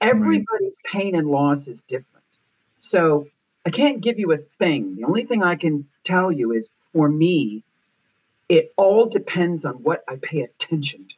[0.00, 2.24] everybody's pain and loss is different.
[2.78, 3.26] So
[3.66, 4.96] i can't give you a thing.
[4.96, 7.62] The only thing i can tell you is for me
[8.48, 11.16] it all depends on what i pay attention to.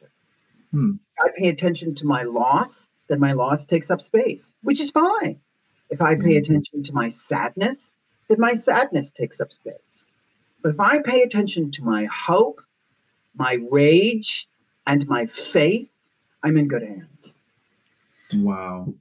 [0.71, 0.91] Hmm.
[1.19, 5.39] I pay attention to my loss, then my loss takes up space, which is fine.
[5.89, 6.37] If I pay Mhm.
[6.37, 7.91] attention to my sadness,
[8.29, 10.07] then my sadness takes up space.
[10.61, 12.61] But if I pay attention to my hope,
[13.35, 14.47] my rage,
[14.87, 15.89] and my faith,
[16.43, 17.35] I'm in good hands.
[18.35, 18.93] Wow.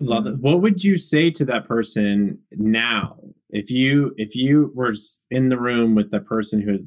[0.00, 0.38] Love it.
[0.38, 3.18] What would you say to that person now?
[3.50, 4.94] If you if you were
[5.30, 6.86] in the room with the person who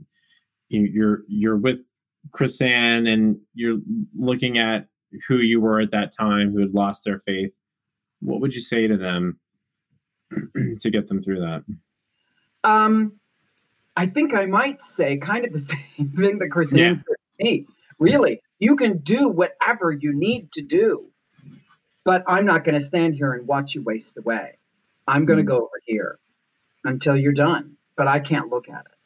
[0.70, 1.86] you- you're you're with
[2.32, 3.80] Chrisanne and you're
[4.16, 4.88] looking at
[5.28, 7.52] who you were at that time who had lost their faith,
[8.22, 9.40] what would you say to them
[10.80, 11.64] to get them through that?
[12.64, 13.14] Um,
[13.96, 15.60] I think I might say kind of the
[15.98, 16.94] same thing that Chris Yeah.
[16.96, 17.04] Said
[17.40, 17.66] to me.
[18.00, 21.06] Really, you can do whatever you need to do,
[22.04, 24.58] but I'm not going to stand here and watch you waste away.
[25.08, 25.48] I'm going to Mm.
[25.48, 26.18] go over here
[26.84, 28.98] until you're done, but I can't look at it.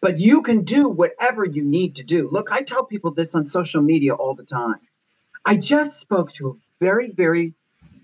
[0.00, 2.28] But you can do whatever you need to do.
[2.30, 4.80] Look, I tell people this on social media all the time.
[5.46, 6.52] I just spoke to a
[6.84, 7.54] very, very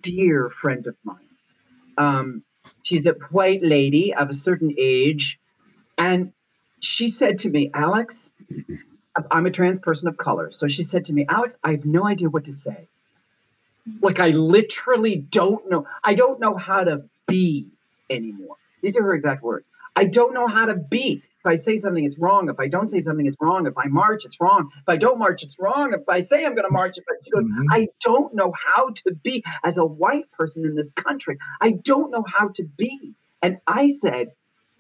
[0.00, 1.18] dear friend of mine.
[1.98, 2.44] Um,
[2.84, 5.40] she's a white lady of a certain age.
[5.98, 6.32] And
[6.78, 8.30] she said to me, Alex,
[9.28, 10.52] I'm a trans person of color.
[10.52, 12.86] So she said to me, Alex, I have no idea what to say.
[14.00, 15.86] Like I literally don't know.
[16.04, 17.66] I don't know how to be
[18.08, 18.56] anymore.
[18.82, 19.66] These are her exact words.
[19.96, 21.22] I don't know how to be.
[21.44, 22.48] If I say something, it's wrong.
[22.48, 23.66] If I don't say something, it's wrong.
[23.66, 24.70] If I march, it's wrong.
[24.76, 25.92] If I don't march, it's wrong.
[25.92, 27.66] If I say I'm going to march, but she goes, Mhm.
[27.70, 31.38] I don't know how to be as a white person in this country.
[31.60, 33.14] I don't know how to be.
[33.42, 34.28] And I said,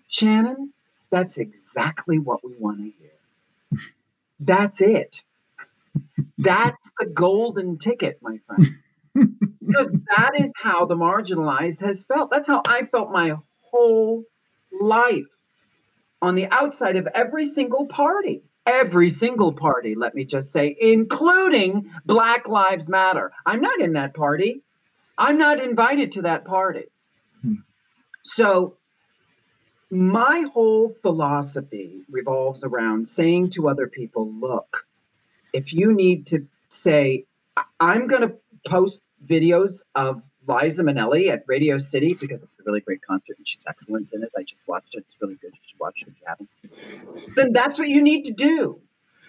[0.06, 0.72] Shannon,
[1.10, 3.10] that's exactly what we want to hear.
[4.38, 5.24] That's it.
[6.38, 8.76] That's the golden ticket, my friend.
[9.14, 12.30] because that is how the marginalized has felt.
[12.30, 13.34] That's how I felt my
[13.70, 14.24] whole
[14.80, 15.26] life
[16.22, 18.42] on the outside of every single party.
[18.64, 23.32] Every single party, let me just say, including Black Lives Matter.
[23.44, 24.62] I'm not in that party.
[25.18, 26.84] I'm not invited to that party.
[27.42, 27.54] Hmm.
[28.22, 28.76] So,
[29.90, 34.86] my whole philosophy revolves around saying to other people, look,
[35.52, 37.26] if you need to say,
[37.80, 38.34] I'm going to
[38.66, 43.46] post videos of Liza Minnelli at Radio City because it's a really great concert and
[43.46, 44.30] she's excellent in it.
[44.36, 44.98] I just watched it.
[44.98, 45.52] It's really good.
[45.52, 47.34] You should watch it if you haven't.
[47.36, 48.80] Then that's what you need to do.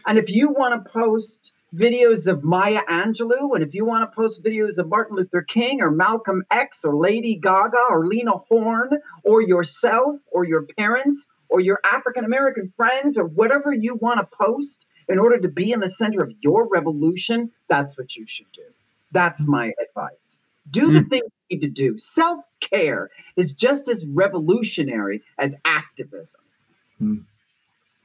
[0.05, 4.15] And if you want to post videos of Maya Angelou, and if you want to
[4.15, 8.99] post videos of Martin Luther King or Malcolm X or Lady Gaga or Lena Horne
[9.23, 14.37] or yourself or your parents or your African American friends or whatever you want to
[14.37, 18.51] post in order to be in the center of your revolution, that's what you should
[18.53, 18.63] do.
[19.11, 20.22] That's my advice.
[20.69, 21.97] Do the things you need to do.
[21.97, 26.39] Self care is just as revolutionary as activism.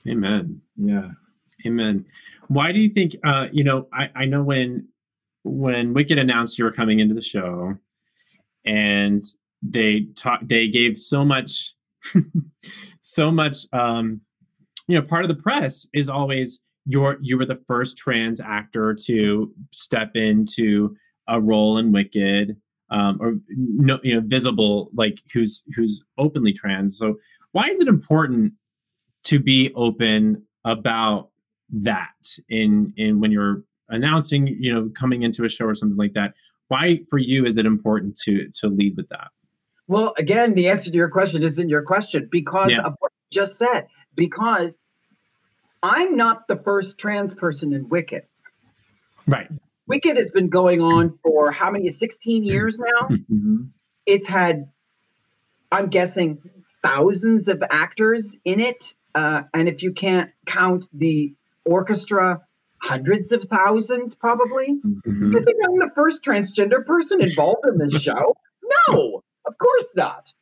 [0.07, 0.61] Amen.
[0.77, 1.11] Yeah.
[1.67, 2.05] Amen.
[2.49, 3.17] Why do you think?
[3.25, 4.89] Uh, you know, I, I know when
[5.45, 7.77] when Wicked announced you were coming into the show,
[8.65, 9.23] and
[9.63, 11.75] they taught, they gave so much,
[13.01, 13.59] so much.
[13.73, 14.21] Um,
[14.87, 18.95] you know, part of the press is always your you were the first trans actor
[19.07, 20.97] to step into
[21.29, 22.57] a role in Wicked,
[22.91, 26.99] um, or no, you know, visible like who's who's openly trans.
[26.99, 27.17] So
[27.53, 28.53] why is it important
[29.25, 31.31] to be open about
[31.71, 36.15] that in in when you're announcing you know coming into a show or something like
[36.15, 36.33] that
[36.69, 39.29] why for you is it important to to lead with that
[39.87, 42.83] Well, again, the answer to your question is in your question because Yeah.
[42.83, 43.87] of what you just said.
[44.15, 44.77] Because
[45.83, 48.25] I'm not the first trans person in Wicked.
[49.27, 49.49] right
[49.89, 51.89] Wicked has been going on for how many?
[51.89, 53.09] 16 years now.
[53.09, 53.57] hmm
[54.07, 54.71] It's had,
[55.73, 56.39] I'm guessing,
[56.83, 58.95] thousands of actors in it.
[59.15, 62.43] Uh, and if you can't count the orchestra,
[62.81, 64.79] hundreds of thousands probably.
[64.85, 65.33] Mhm.
[65.33, 68.37] You think I'm the first transgender person involved in this show?
[68.89, 70.33] No, of course not.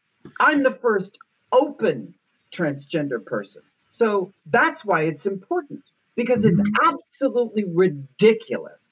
[0.40, 1.16] I'm the first
[1.52, 2.14] open
[2.52, 3.62] transgender person.
[3.90, 5.82] So that's why it's important
[6.16, 8.85] because it's absolutely ridiculous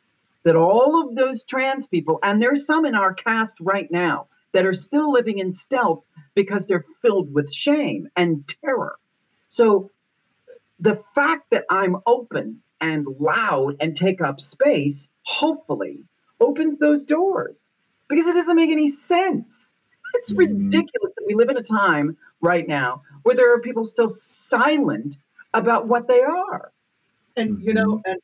[0.44, 4.66] that all of those trans people, and there's some in our cast right now that
[4.66, 6.04] are still living in stealth
[6.34, 8.96] because they're filled with shame and terror.
[9.48, 9.90] So
[10.80, 16.04] the fact that I'm open and loud and take up space, hopefully,
[16.40, 17.70] opens those doors
[18.08, 19.66] because it doesn't make any sense.
[20.14, 20.38] It's Mhm.
[20.38, 25.18] ridiculous that we live in a time right now where there are people still silent
[25.54, 26.72] about what they are.
[27.36, 28.20] and you know and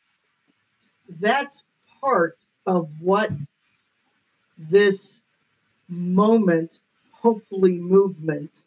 [1.20, 1.64] that's
[2.01, 3.33] part of what
[4.59, 5.23] this
[5.89, 6.81] moment
[7.13, 8.65] hopefully movement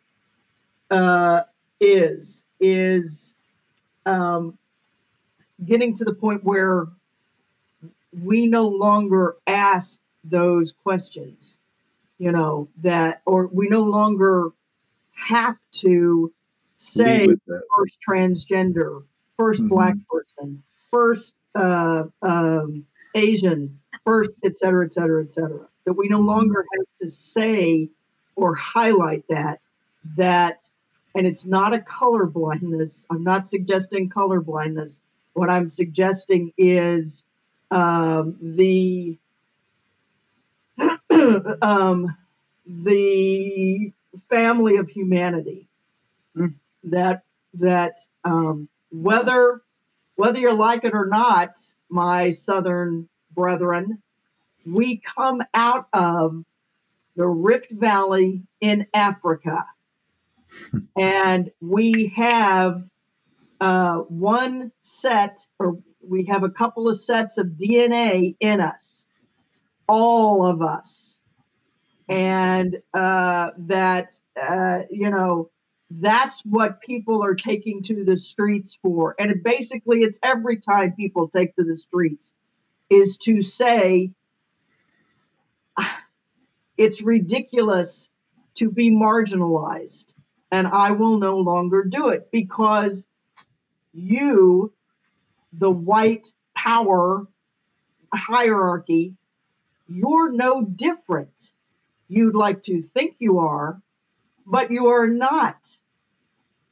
[0.92, 1.42] uh,
[1.80, 3.36] is is
[4.06, 4.58] um,
[5.66, 6.88] getting to the point where
[8.24, 11.58] we no longer ask those questions
[12.20, 14.50] you know that or we no longer
[15.14, 16.32] have to
[16.78, 17.64] say Lead with it.
[17.78, 19.04] first transgender,
[19.38, 19.70] 1st Mhm.
[19.70, 25.68] black person, first uh, um, Asian, first, et cetera, et cetera, et cetera.
[25.86, 27.90] That we no longer have to say
[28.36, 29.60] or highlight that,
[30.18, 30.70] that,
[31.16, 33.06] and it's not a color blindness.
[33.12, 35.02] I'm not suggesting color blindness.
[35.34, 37.24] What I'm suggesting is
[37.72, 39.18] um, the
[41.62, 42.16] um,
[42.66, 43.92] the
[44.30, 45.68] family of humanity
[46.38, 46.56] Mm.
[46.86, 47.24] that
[47.56, 49.62] that um, whether
[50.16, 54.02] whether you like it or not, my southern brethren,
[54.66, 56.44] we come out of
[57.16, 59.66] the Rift Valley in Africa,
[60.98, 62.84] and we have
[63.60, 69.06] uh, one set, or we have a couple of sets of DNA in us,
[69.88, 71.16] all of us,
[72.10, 75.50] and uh, that uh, you know
[76.00, 79.16] that's what people are taking to the streets for.
[79.20, 82.34] And it basically, it's every time people take to the streets
[82.90, 84.12] is to say
[85.78, 86.04] "Ah,
[86.78, 88.10] it's ridiculous
[88.56, 90.14] to be marginalized.
[90.52, 93.06] And I will no longer do it because
[93.94, 94.72] you,
[95.54, 97.28] the white power
[98.14, 99.16] hierarchy,
[99.88, 101.52] you're no different.
[102.08, 103.82] You'd like to think you are,
[104.46, 105.78] but you are not.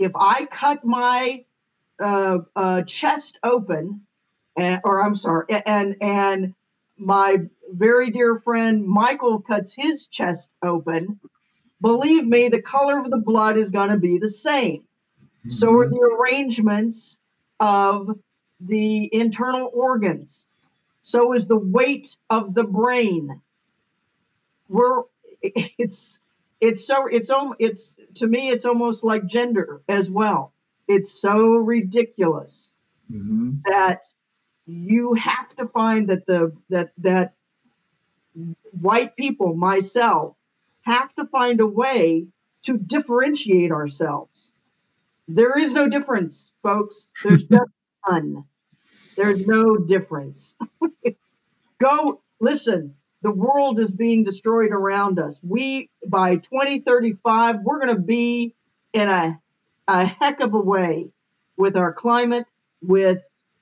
[0.01, 1.45] If I cut my
[1.99, 4.01] uh, uh, chest open,
[4.57, 6.55] and, or I'm sorry, and and
[6.97, 7.37] my
[7.71, 11.19] very dear friend Michael cuts his chest open,
[11.81, 14.83] believe me, the color of the blood is going to be the same.
[15.47, 17.17] So are the arrangements
[17.59, 18.19] of
[18.59, 20.45] the internal organs.
[21.01, 23.41] So is the weight of the brain.
[24.69, 25.03] We're
[25.41, 26.19] it's
[26.61, 30.53] it's so it's it's to me it's almost like gender as well.
[30.87, 32.75] It's so ridiculous
[33.11, 33.61] Mhm.
[33.65, 34.03] that
[34.65, 37.35] you have to find that the that that
[38.81, 40.35] white people myself
[40.83, 42.27] have to find a way
[42.63, 44.53] to differentiate ourselves
[45.27, 47.71] there is no difference folks there's just
[48.09, 48.43] none
[49.17, 50.55] there's no difference
[51.81, 55.39] go listen the world is being destroyed around us.
[55.43, 58.55] We by 2035 we're going to be
[58.93, 59.39] in a,
[59.87, 61.09] a heck of a way
[61.57, 62.45] with our climate
[62.81, 63.19] with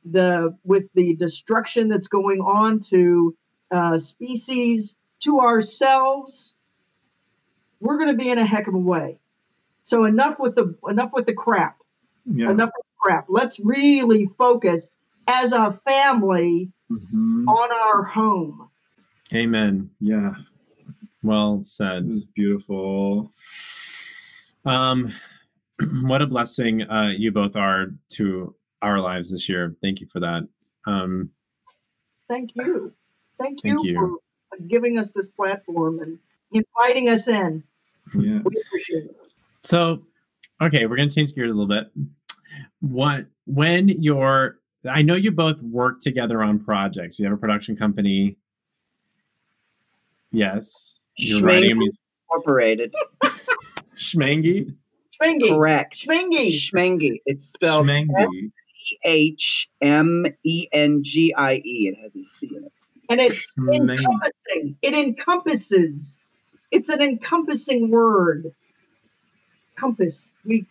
[0.09, 3.35] the with the destruction that's going on to
[3.71, 6.55] uh, species to ourselves.
[7.81, 9.19] We're going to be in a heck of a way.
[9.83, 11.77] So enough with the enough with the crap.
[12.25, 12.51] Yeah.
[12.51, 13.25] enough with the crap.
[13.27, 14.89] Let's really focus
[15.27, 17.45] as a family Mhm.
[17.47, 18.68] on our home
[19.33, 19.89] Amen.
[19.99, 20.33] Yeah.
[21.23, 22.09] Well said.
[22.09, 23.31] This is beautiful.
[24.65, 25.13] Um,
[26.01, 29.75] what a blessing uh, you both are to our lives this year.
[29.81, 30.47] Thank you for that.
[30.87, 31.29] Um,
[32.27, 32.93] thank you
[33.39, 34.19] thank you, Thank you.
[34.49, 36.19] for giving us this platform and
[36.51, 37.63] inviting us in
[38.13, 38.39] Yeah.
[38.43, 39.15] we appreciate it
[39.63, 40.03] so,
[40.61, 41.91] okay, we're gonna change gears a little bit.
[42.79, 47.19] What when you're I know you both work together on projects.
[47.19, 48.37] You have a production company.
[50.31, 50.99] Yes.
[51.17, 52.01] You're writing a Schmangy music.
[52.29, 52.93] Incorporated.
[53.95, 54.75] Schmangy.
[55.21, 55.49] Schmingy.
[55.49, 55.99] Correct.
[56.07, 56.49] Schmingy.
[56.51, 57.21] Schmengie.
[57.25, 58.51] It's spelled Schmengie.
[59.03, 61.93] H M E N G I E.
[61.93, 62.71] It has a C in it.
[63.09, 63.97] and it's Schmengie.
[63.99, 64.77] encompassing.
[64.81, 66.17] It encompasses.
[66.71, 68.53] It's an encompassing word.
[69.75, 70.33] Compass.
[70.45, 70.65] We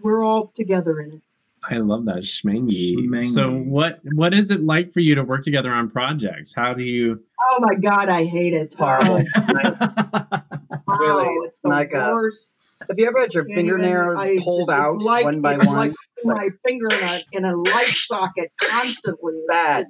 [0.00, 1.22] we're all together in it.
[1.70, 2.94] I love that Schmangy.
[2.96, 3.26] Schmangy.
[3.26, 6.54] So what what is it like for you to work together on projects?
[6.54, 8.74] How do you Oh my God, I hate it.
[8.74, 9.24] Horrible.
[9.36, 9.42] Oh,
[10.86, 12.50] wow, Really, it's the like a- worst.
[12.88, 15.64] Have you ever had your Can't even- I pulled just- out like, one by it's
[15.66, 15.76] one?
[15.76, 15.92] Like
[16.24, 19.32] my finger in a in a light socket constantly.
[19.34, 19.84] It's Bad.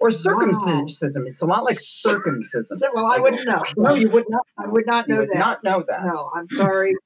[0.00, 1.26] or circumcision.
[1.28, 2.66] It's a lot like circumcision.
[2.92, 3.62] well, I wouldn't know.
[3.76, 4.46] No, you would not.
[4.58, 5.38] I would not You know would that.
[5.38, 6.04] not know that.
[6.06, 6.96] No, I'm sorry.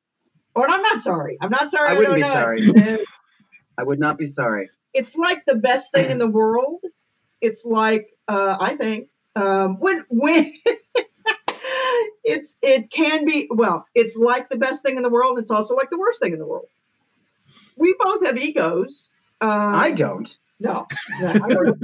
[0.55, 1.37] Or I'm not sorry.
[1.41, 1.89] I'm not sorry.
[1.91, 3.05] I I, wouldn't don't be know sorry.
[3.79, 4.69] I would not be sorry.
[4.93, 6.81] It's like the best thing in the world.
[7.41, 10.53] It's like uh, I think um, when when
[12.25, 13.87] it's it can be well.
[13.95, 15.39] It's like the best thing in the world.
[15.39, 16.67] It's also like the worst thing in the world.
[17.77, 19.09] We both have egos.
[19.41, 20.37] Um, I don't.
[20.59, 20.89] No,
[21.21, 21.81] no, I don't.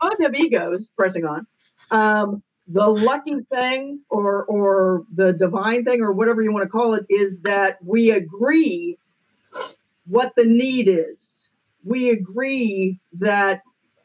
[0.00, 0.88] both have egos.
[0.96, 1.46] Pressing on.
[1.90, 6.94] Um, the lucky thing, or or the divine thing, or whatever you want to call
[6.94, 8.96] it, is that we agree
[10.10, 11.48] what the need is.
[11.84, 13.62] We agree that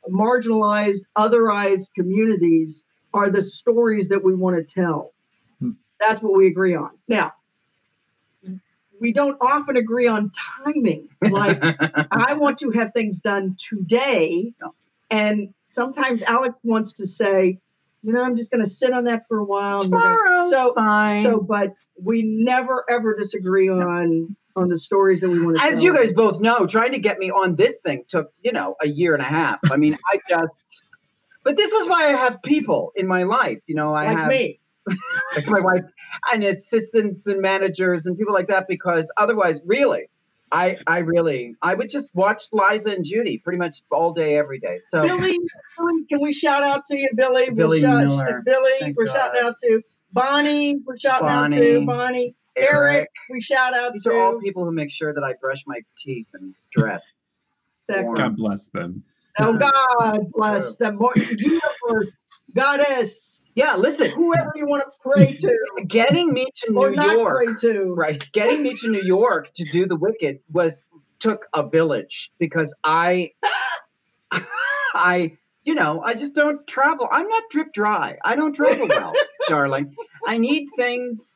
[0.10, 5.14] marginalized, otherized communities are the stories that we want to tell.
[5.60, 5.72] Hmm.
[6.00, 6.92] That's what we agree on.
[7.08, 7.34] Now,
[9.02, 10.32] we don't often agree on
[10.64, 11.10] timing.
[11.22, 11.60] Like
[12.12, 14.54] I want to have things done today.
[15.10, 17.60] And sometimes Alex wants to say,
[18.04, 19.82] you know, I'm just going to sit on that for a while.
[19.82, 21.24] Tomorrow's So, fine.
[21.24, 25.64] so, but we never ever disagree on on the stories that we want to.
[25.64, 25.84] As tell.
[25.84, 28.88] you guys both know, trying to get me on this thing took, you know, a
[28.88, 29.60] year and a half.
[29.72, 30.84] I mean, I just,
[31.44, 33.60] but this is why I have people in my life.
[33.68, 35.84] You know, I like have me, like my wife
[36.34, 40.10] and assistants and managers and people like that because otherwise, really,
[40.52, 44.60] I, I really, I would just watch Liza and Judy pretty much all day, every
[44.60, 44.80] day.
[44.84, 45.38] So Billy,
[45.78, 47.46] Billy, can we shout out to you, Billy?
[47.50, 48.42] We'll Billy shout, Miller.
[48.46, 49.16] Billy, Thank we're God.
[49.16, 49.82] shouting out to
[50.14, 50.78] Bonnie.
[50.86, 52.36] We're shouting out to Bonnie.
[52.56, 52.68] Bonnie.
[52.68, 54.12] Eric, we shout out these to.
[54.12, 57.12] are all people who make sure that I brush my teeth and dress.
[57.90, 59.04] God bless them.
[59.38, 60.96] Oh God bless them.
[60.98, 62.12] More universe,
[62.54, 67.14] goddess, Yeah, listen, whoever you want to pray to getting me to or New not
[67.16, 67.94] York, pray to.
[67.94, 68.30] right?
[68.32, 70.84] Getting me to New York to do the Wicked was
[71.20, 73.32] took a village because I,
[74.94, 77.08] I, you know, I just don't travel.
[77.12, 78.18] I'm not drip dry.
[78.24, 79.14] I don't travel well,
[79.48, 79.96] darling.
[80.26, 81.34] I need things,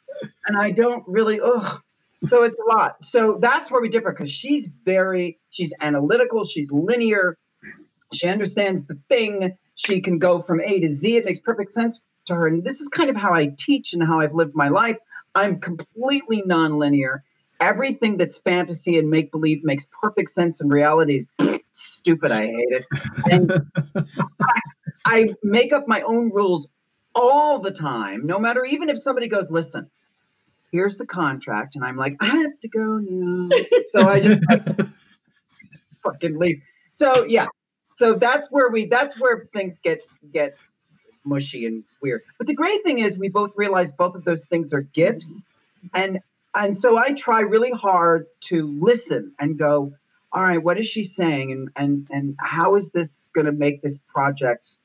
[0.47, 1.39] and I don't really.
[1.41, 1.82] Ugh.
[2.26, 3.05] So it's a lot.
[3.05, 7.38] So that's where we differ because she's very, she's analytical, she's linear,
[8.14, 9.57] she understands the thing.
[9.76, 11.18] She can go from A to Z.
[11.18, 12.47] It makes perfect sense to her.
[12.47, 14.97] And this is kind of how I teach and how I've lived my life.
[15.36, 17.20] I'm completely nonlinear.
[17.62, 22.32] Everything that's fantasy and make believe makes perfect sense in reality is stupid.
[22.32, 22.86] I hate it.
[23.32, 23.51] And
[24.41, 24.60] I,
[25.05, 26.68] I make up my own rules
[27.16, 29.89] all the time, no matter even if somebody goes, listen,
[30.72, 31.76] here's the contract.
[31.76, 33.49] And I'm like, I have to go now.
[33.89, 34.65] So I just like,
[36.03, 36.61] fucking leave.
[36.91, 37.47] So yeah.
[37.97, 40.01] So that's where we that's where things get
[40.32, 40.55] get
[41.26, 42.22] mushy and weird.
[42.38, 45.45] But the great thing is we both realize both of those things are gifts.
[45.93, 46.20] And
[46.55, 49.93] and so I try really hard to listen and go,
[50.32, 51.51] all right, what is she saying?
[51.51, 54.78] And and and how is this gonna make this project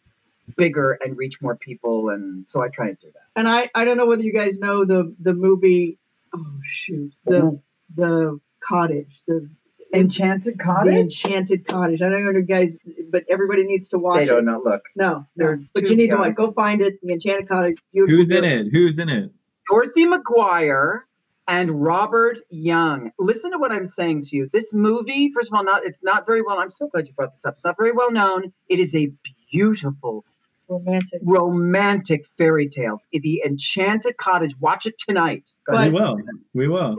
[0.57, 2.11] bigger and reach more people?
[2.11, 3.23] And so I try to do that.
[3.37, 5.99] And I, I don't know whether you guys know the the movie.
[6.35, 8.01] Oh shoot, the mm-hmm.
[8.01, 9.49] the cottage, the
[9.95, 10.85] Enchanted Cottage.
[10.87, 11.25] the Cottage?
[11.25, 12.03] enchanted cottage.
[12.03, 12.77] I don't know you guys,
[13.11, 14.61] but everybody needs to watch They don't know.
[14.65, 14.83] Look.
[14.97, 15.65] No, They're no.
[15.73, 16.21] But you need to young.
[16.21, 16.35] watch.
[16.35, 17.01] Go find it.
[17.03, 17.79] The Enchanted Cottage.
[17.93, 18.69] Beautiful, Who's in it?
[18.73, 19.31] Who's in it?
[19.69, 21.03] Dorothy McGuire
[21.47, 23.13] and Robert Young.
[23.19, 24.51] Listen to what I'm saying to you.
[24.53, 26.59] This movie, first of all, not it's not very well.
[26.59, 27.55] I'm so glad you brought this up.
[27.55, 28.53] It's not very well known.
[28.69, 29.13] It is a
[29.53, 30.25] beautiful,
[30.69, 31.21] Romantic.
[31.23, 33.01] romantic fairy tale.
[33.13, 34.55] The Enchanted Cottage.
[34.61, 35.53] Watch it tonight.
[35.67, 36.19] But- we will.
[36.55, 36.97] We will.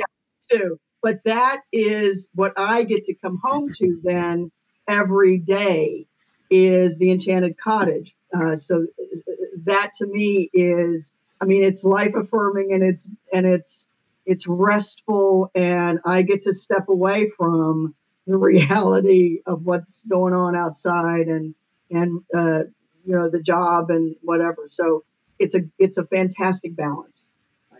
[0.49, 0.80] too.
[1.01, 4.51] But that is what I get to come home to then
[4.88, 6.07] every day
[6.49, 8.16] is the Enchanted Cottage.
[8.34, 9.32] Uh, so uh,
[9.66, 11.11] that to me is,
[11.41, 13.88] I mean, it's life affirming and it's and it's
[14.26, 17.93] it's restful, and I get to step away from
[18.26, 21.53] the reality of what's going on outside and
[21.91, 22.63] and uh,
[23.06, 24.68] you know the job and whatever.
[24.70, 25.03] So
[25.39, 27.28] it's a it's a fantastic balance.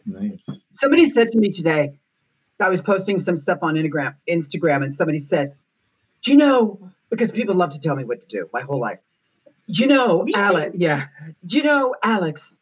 [0.06, 0.48] Nice.
[0.72, 1.94] Somebody said to me today,
[2.60, 5.56] I was posting some stuff on Instagram, Instagram, and somebody said,
[6.24, 9.00] "Do you know?" Because people love to tell me what to do my whole life.
[9.70, 10.76] Do you know, Alex?
[10.78, 11.08] Yeah.
[11.46, 12.58] Do you know, Alex?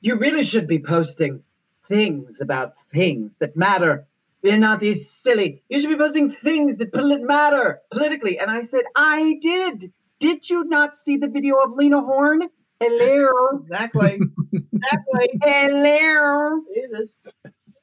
[0.00, 1.42] You really should be posting
[1.88, 4.06] things about things that matter.
[4.42, 5.62] They're not these silly.
[5.68, 8.38] You should be posting things that polit- matter politically.
[8.38, 9.92] And I said, I did.
[10.20, 12.42] Did you not see the video of Lena Horne?
[12.78, 13.60] Hello.
[13.70, 14.20] Exactly.
[14.52, 15.30] exactly.
[15.42, 16.62] Hello.
[16.74, 17.16] Jesus.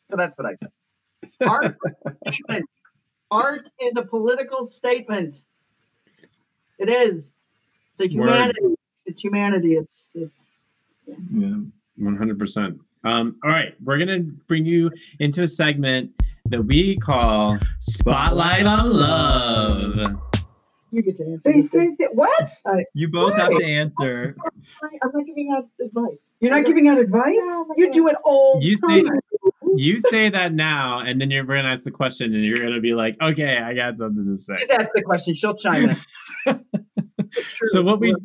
[0.06, 0.72] So that's what I did.
[1.48, 1.78] Art
[2.28, 2.66] statement.
[3.30, 5.46] Art is a political statement.
[6.80, 7.34] It is.
[7.94, 8.28] It's a Word.
[8.30, 8.76] humanity.
[9.06, 9.74] It's humanity.
[9.76, 10.48] It's it's
[11.32, 11.58] Yeah.
[11.98, 12.80] One hundred percent.
[13.04, 16.12] Um, all right, we're gonna bring you into a segment
[16.46, 20.20] that we call Spotlight on Love.
[20.92, 21.42] You get to answer.
[21.52, 21.70] They this.
[21.70, 22.50] say that, what?
[22.94, 24.36] You both have to answer.
[25.04, 26.22] I'm not giving out advice.
[26.40, 27.36] You're not giving out advice?
[27.40, 29.40] No, You do it all You the say-
[29.76, 32.94] You say that now, and then you're gonna ask the question, and you're gonna be
[32.94, 35.34] like, "Okay, I got something to say." Just ask the question.
[35.34, 35.90] She'll chime
[36.46, 36.66] in.
[37.66, 38.16] So what we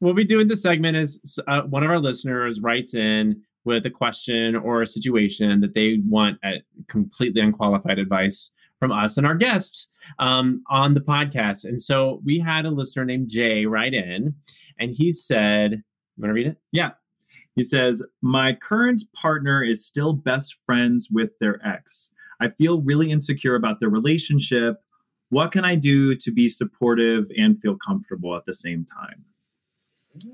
[0.00, 3.86] what we do in this segment is uh, one of our listeners writes in with
[3.86, 8.50] a question or a situation that they want at completely unqualified advice
[8.82, 11.64] from us and our guests um, on the podcast.
[11.64, 14.34] And so we had a listener named Jay write in,
[14.76, 15.70] and he said,
[16.16, 16.90] "You want to read it?" Yeah.
[17.54, 22.12] He says, My current partner is still best friends with their ex.
[22.40, 24.78] I feel really insecure about their relationship.
[25.28, 29.24] What can I do to be supportive and feel comfortable at the same time?
[30.18, 30.28] Do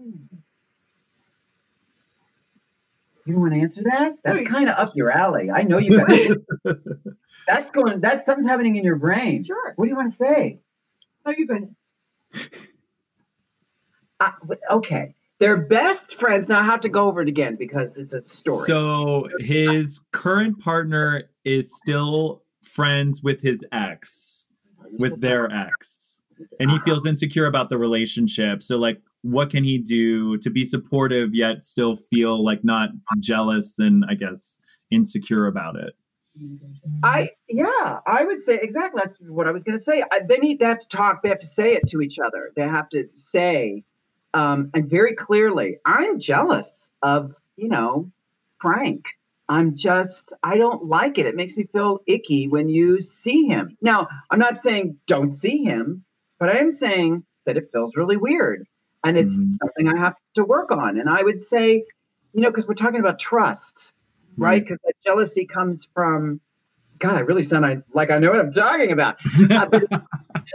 [3.26, 4.14] you want to answer that?
[4.24, 5.51] That's kind of up your alley.
[5.51, 5.99] I know you
[6.64, 6.76] got
[7.47, 9.45] That's going, that's something's happening in your brain.
[9.45, 9.72] Sure.
[9.76, 10.61] What do you want to say?
[11.24, 11.74] How you been?
[14.20, 14.32] Uh,
[14.70, 15.14] okay.
[15.39, 16.49] They're best friends.
[16.49, 18.66] Now I have to go over it again because it's a story.
[18.66, 24.49] So his current partner is still friends with his ex,
[24.99, 26.22] with their ex,
[26.59, 28.62] and he feels insecure about the relationship.
[28.62, 33.78] So, like, what can he do to be supportive yet still feel like not jealous
[33.78, 34.59] and I guess
[34.91, 35.95] insecure about it?
[37.03, 40.03] I yeah, I would say exactly that's what I was going to say.
[40.11, 41.22] I, they need to have to talk.
[41.22, 42.53] They have to say it to each other.
[42.57, 43.84] They have to say,
[44.34, 48.11] um, and very clearly, I'm jealous of you know
[48.61, 49.07] Frank.
[49.49, 51.26] I'm just I don't like it.
[51.26, 53.76] It makes me feel icky when you see him.
[53.80, 56.05] Now I'm not saying don't see him,
[56.39, 58.66] but I am saying that it feels really weird.
[59.05, 59.53] and it's Mhm.
[59.53, 60.99] something I have to work on.
[60.99, 61.84] And I would say,
[62.32, 63.95] you know, because we're talking about trust,
[64.39, 64.62] right?
[64.62, 66.41] Because that jealousy comes from.
[66.99, 69.16] God, I really sound like- like I know what I'm talking about.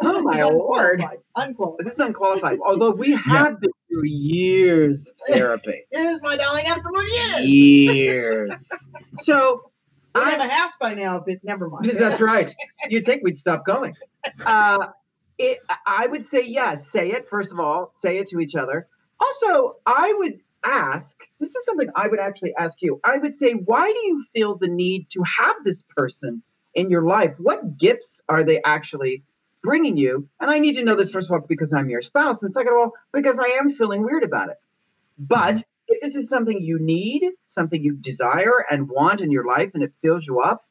[0.01, 0.99] Uh, oh my lord!
[1.01, 1.86] unqualified, Unqualified.
[1.86, 2.59] This is unqualified.
[2.65, 7.43] Although we have been through years of therapy, It is my darling, absolute yes.
[7.45, 8.88] years.
[9.15, 9.71] So
[10.15, 11.86] I have a half by now, but never mind.
[11.86, 12.53] That's right.
[12.89, 13.95] You'd think we'd stop going.
[14.45, 14.88] Uh,
[15.38, 16.88] it, I would say yes.
[16.89, 17.91] Say it first of all.
[17.93, 18.88] Say it to each other.
[19.19, 21.18] Also, I would ask.
[21.39, 22.99] This is something I would actually ask you.
[23.03, 26.43] I would say, why do you feel the need to have this person
[26.74, 27.36] in your life?
[27.38, 29.24] What gifts are they actually
[29.61, 30.28] bringing you?
[30.39, 32.74] And I need to know this first of all because I'm your spouse, and second
[32.74, 34.57] of all because I am feeling weird about it.
[35.18, 39.72] But if this is something you need, something you desire and want in your life,
[39.74, 40.66] and it fills you up,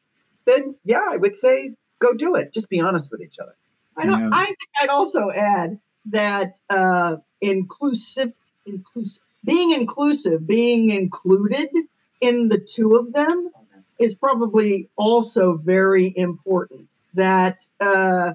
[0.44, 2.52] then yeah, I would say go do it.
[2.52, 3.56] Just be honest with each other.
[3.96, 4.20] I don't.
[4.20, 4.30] Yeah.
[4.32, 8.32] I think I'd also add that uh, inclusive,
[8.66, 11.68] inclusive, being inclusive, being included
[12.20, 13.50] in the two of them
[13.98, 16.88] is probably also very important.
[17.14, 18.34] That uh,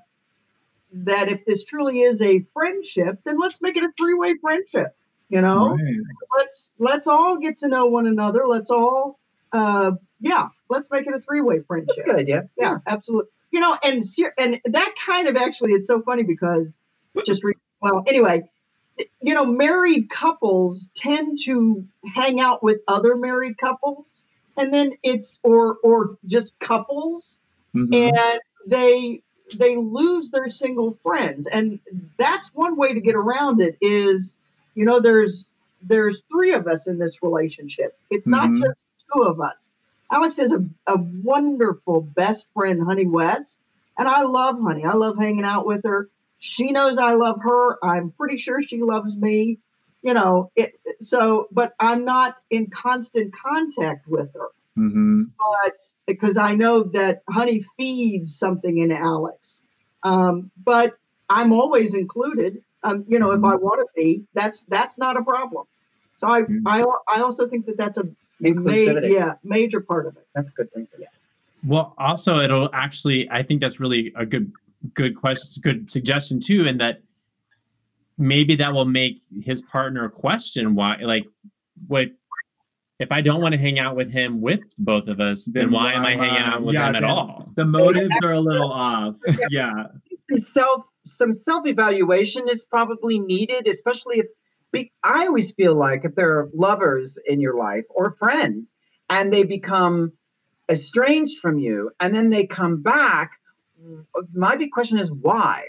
[0.93, 4.95] that if this truly is a friendship, then let's make it a three-way friendship.
[5.29, 5.95] You know, Right.
[6.37, 8.47] let's let's all get to know one another.
[8.47, 9.19] Let's all,
[9.51, 9.91] uh,
[10.21, 12.49] yeah, let's make it a three-way friendship That's a good idea.
[12.57, 13.29] yeah, absolutely.
[13.51, 16.79] You know, and ser- and that kind of actually, it's so funny because
[17.25, 18.43] just re- well, anyway,
[19.21, 24.23] you know, married couples tend to hang out with other married couples,
[24.57, 27.37] and then it's or or just couples,
[27.75, 28.11] Mhm.
[28.11, 29.21] and they
[29.55, 31.79] they lose their single friends, and
[32.17, 33.77] that's one way to get around it.
[33.81, 34.33] Is
[34.75, 35.47] you know, there's
[35.81, 37.97] there's three of us in this relationship.
[38.09, 38.63] It's not Mhm.
[38.63, 39.71] just two of us.
[40.11, 43.57] Alex is a, a wonderful best friend, Honey West,
[43.97, 44.85] and I love Honey.
[44.85, 46.09] I love hanging out with her.
[46.39, 47.83] She knows I love her.
[47.83, 49.59] I'm pretty sure she loves me.
[50.03, 54.49] You know, it, so, but I'm not in constant contact with her.
[54.77, 55.31] Mhm.
[55.37, 55.73] But
[56.05, 59.61] because I know that Honey feeds something in Alex,
[60.03, 60.93] um, but
[61.29, 62.61] I'm always included.
[62.83, 65.65] Um, you know, if I want to be, that's that's not a problem.
[66.15, 66.61] So I Mm.
[66.65, 68.03] I, I also think that that's a
[68.39, 70.27] ma- yeah major part of it.
[70.35, 70.87] That's a good thing.
[70.99, 71.07] Yeah.
[71.65, 74.51] Well, also it'll actually I think that's really a good
[74.93, 77.01] good question good suggestion too and that
[78.17, 81.25] maybe that will make his partner question why like
[81.87, 82.09] what
[82.99, 85.71] if I don't want to hang out with him with both of us, then, Then
[85.71, 87.51] why am I why- hanging out with yeah, him at all?
[87.55, 89.15] The motives are a little off.
[89.49, 89.87] Yeah.
[90.29, 94.25] Some self some self evaluation is probably needed, especially if
[94.71, 98.73] be, I always feel like if there are lovers in your life or friends
[99.09, 100.11] and they become
[100.69, 103.31] estranged from you and then they come back,
[104.33, 105.63] my big question is why?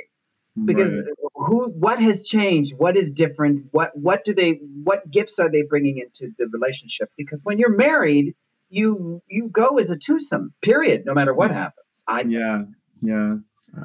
[0.65, 1.05] because Right.
[1.35, 5.63] who what has changed what is different what what do they what gifts are they
[5.63, 8.35] bringing into the relationship because when you're married
[8.69, 12.63] you you go as a twosome period no matter what happens i Yeah.
[13.03, 13.37] Yeah.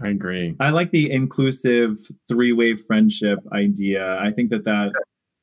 [0.02, 0.56] I agree.
[0.62, 4.18] I like the inclusive three-way friendship idea.
[4.18, 4.94] I think that that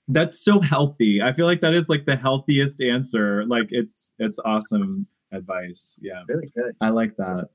[0.08, 1.20] that's so healthy.
[1.22, 3.44] I feel like that is like the healthiest answer.
[3.44, 6.00] Like it's it's awesome advice.
[6.02, 6.22] Yeah.
[6.26, 7.48] really good I like that.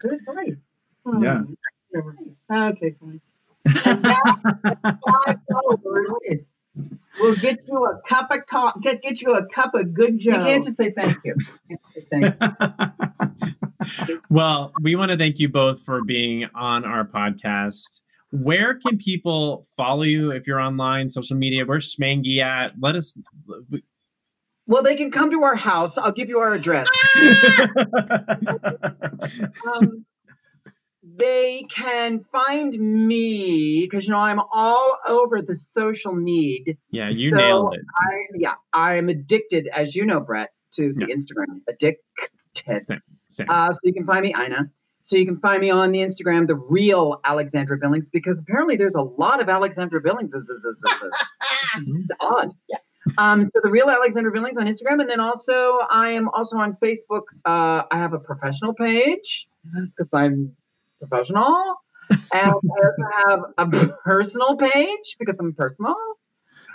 [0.00, 0.56] good advice
[1.22, 1.42] Yeah.
[1.94, 2.10] Hmm.
[2.52, 3.20] Okay, fine.
[3.84, 6.10] Five dollars
[7.20, 10.30] will get you a cup of co- get get you a cup of good joe.
[10.32, 10.44] you Joe.
[10.44, 11.34] can't just say thank you
[11.68, 14.20] You can't just say thank you.
[14.30, 18.00] well, we want to thank you both for being on our podcast.
[18.32, 21.64] Where can people follow you if you're online, social media?
[21.66, 22.72] Where's Schmangy at?
[22.80, 23.18] Let us.
[24.66, 26.86] well they can come to our house i'll give you our address
[29.74, 30.04] um,
[31.16, 37.30] they can find me because you know i'm all over the social need yeah, you
[37.30, 37.80] So, nailed it.
[37.96, 41.60] I yeah, I'm addicted, as you know, Bret, to the Instagram.
[41.68, 43.02] Addicted.
[43.28, 43.46] Same.
[43.48, 44.70] Uh, so you can find me, Ina.
[45.02, 48.94] So you can find me on the Instagram, the real Alexandra Billings, because apparently there's
[48.94, 50.34] a lot of Alexandra Billings.
[50.34, 50.42] Which
[51.78, 52.52] is odd.
[52.68, 52.78] Yeah.
[53.18, 56.76] Um, so the real Alexandra Billings on Instagram, and then also I am also on
[56.82, 57.22] Facebook.
[57.44, 60.54] Uh, I have a professional page because I'm
[61.00, 61.76] professional,
[62.10, 65.96] and I also have a personal page because I'm personal.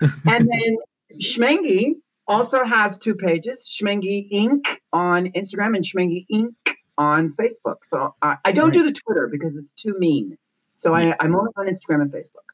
[0.01, 0.77] And then
[1.21, 1.93] Schmengie
[2.27, 4.65] also has two pages, Schmengie Inc.
[4.91, 6.55] on Instagram and Schmengie Inc.
[6.97, 7.77] on Facebook.
[7.87, 10.37] So I, I don't do the Twitter because it's too mean.
[10.77, 12.45] So I, I'm only on Instagram and Facebook.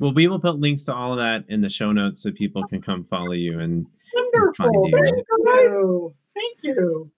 [0.00, 2.66] Well, we will put links to all of that in the show notes so people
[2.66, 4.64] can come follow you and Wonderful.
[4.64, 4.98] Find you.
[4.98, 6.14] Thank you.
[6.34, 7.10] Thank you.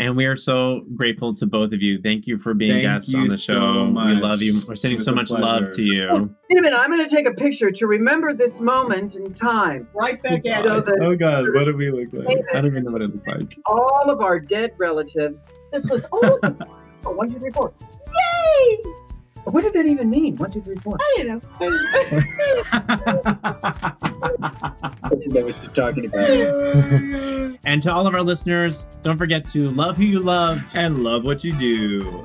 [0.00, 2.00] And we are so grateful to both of you.
[2.00, 3.84] Thank you for being Thank guests you on the so show.
[3.84, 4.22] we much.
[4.22, 4.58] love you.
[4.66, 6.34] We're sending so a much love to you.
[6.48, 9.86] Wait a minute, I'm going to take a picture to remember this moment in time.
[9.92, 12.38] Right back at So that Oh God, what do we look like?
[12.50, 13.58] I don't even know what it looks like.
[13.66, 15.58] all of our dead relatives.
[15.70, 16.62] This was oh, that's,
[17.02, 17.74] one, two, three, four.
[18.08, 18.78] Yay!
[19.44, 20.36] What did that even mean?
[20.36, 20.96] One, two, three, four.
[21.00, 21.40] I don't know.
[25.08, 26.28] What did I was just talking about?
[27.64, 30.60] and to all of our listeners, don't forget to love who you love.
[30.74, 32.24] and love what you do.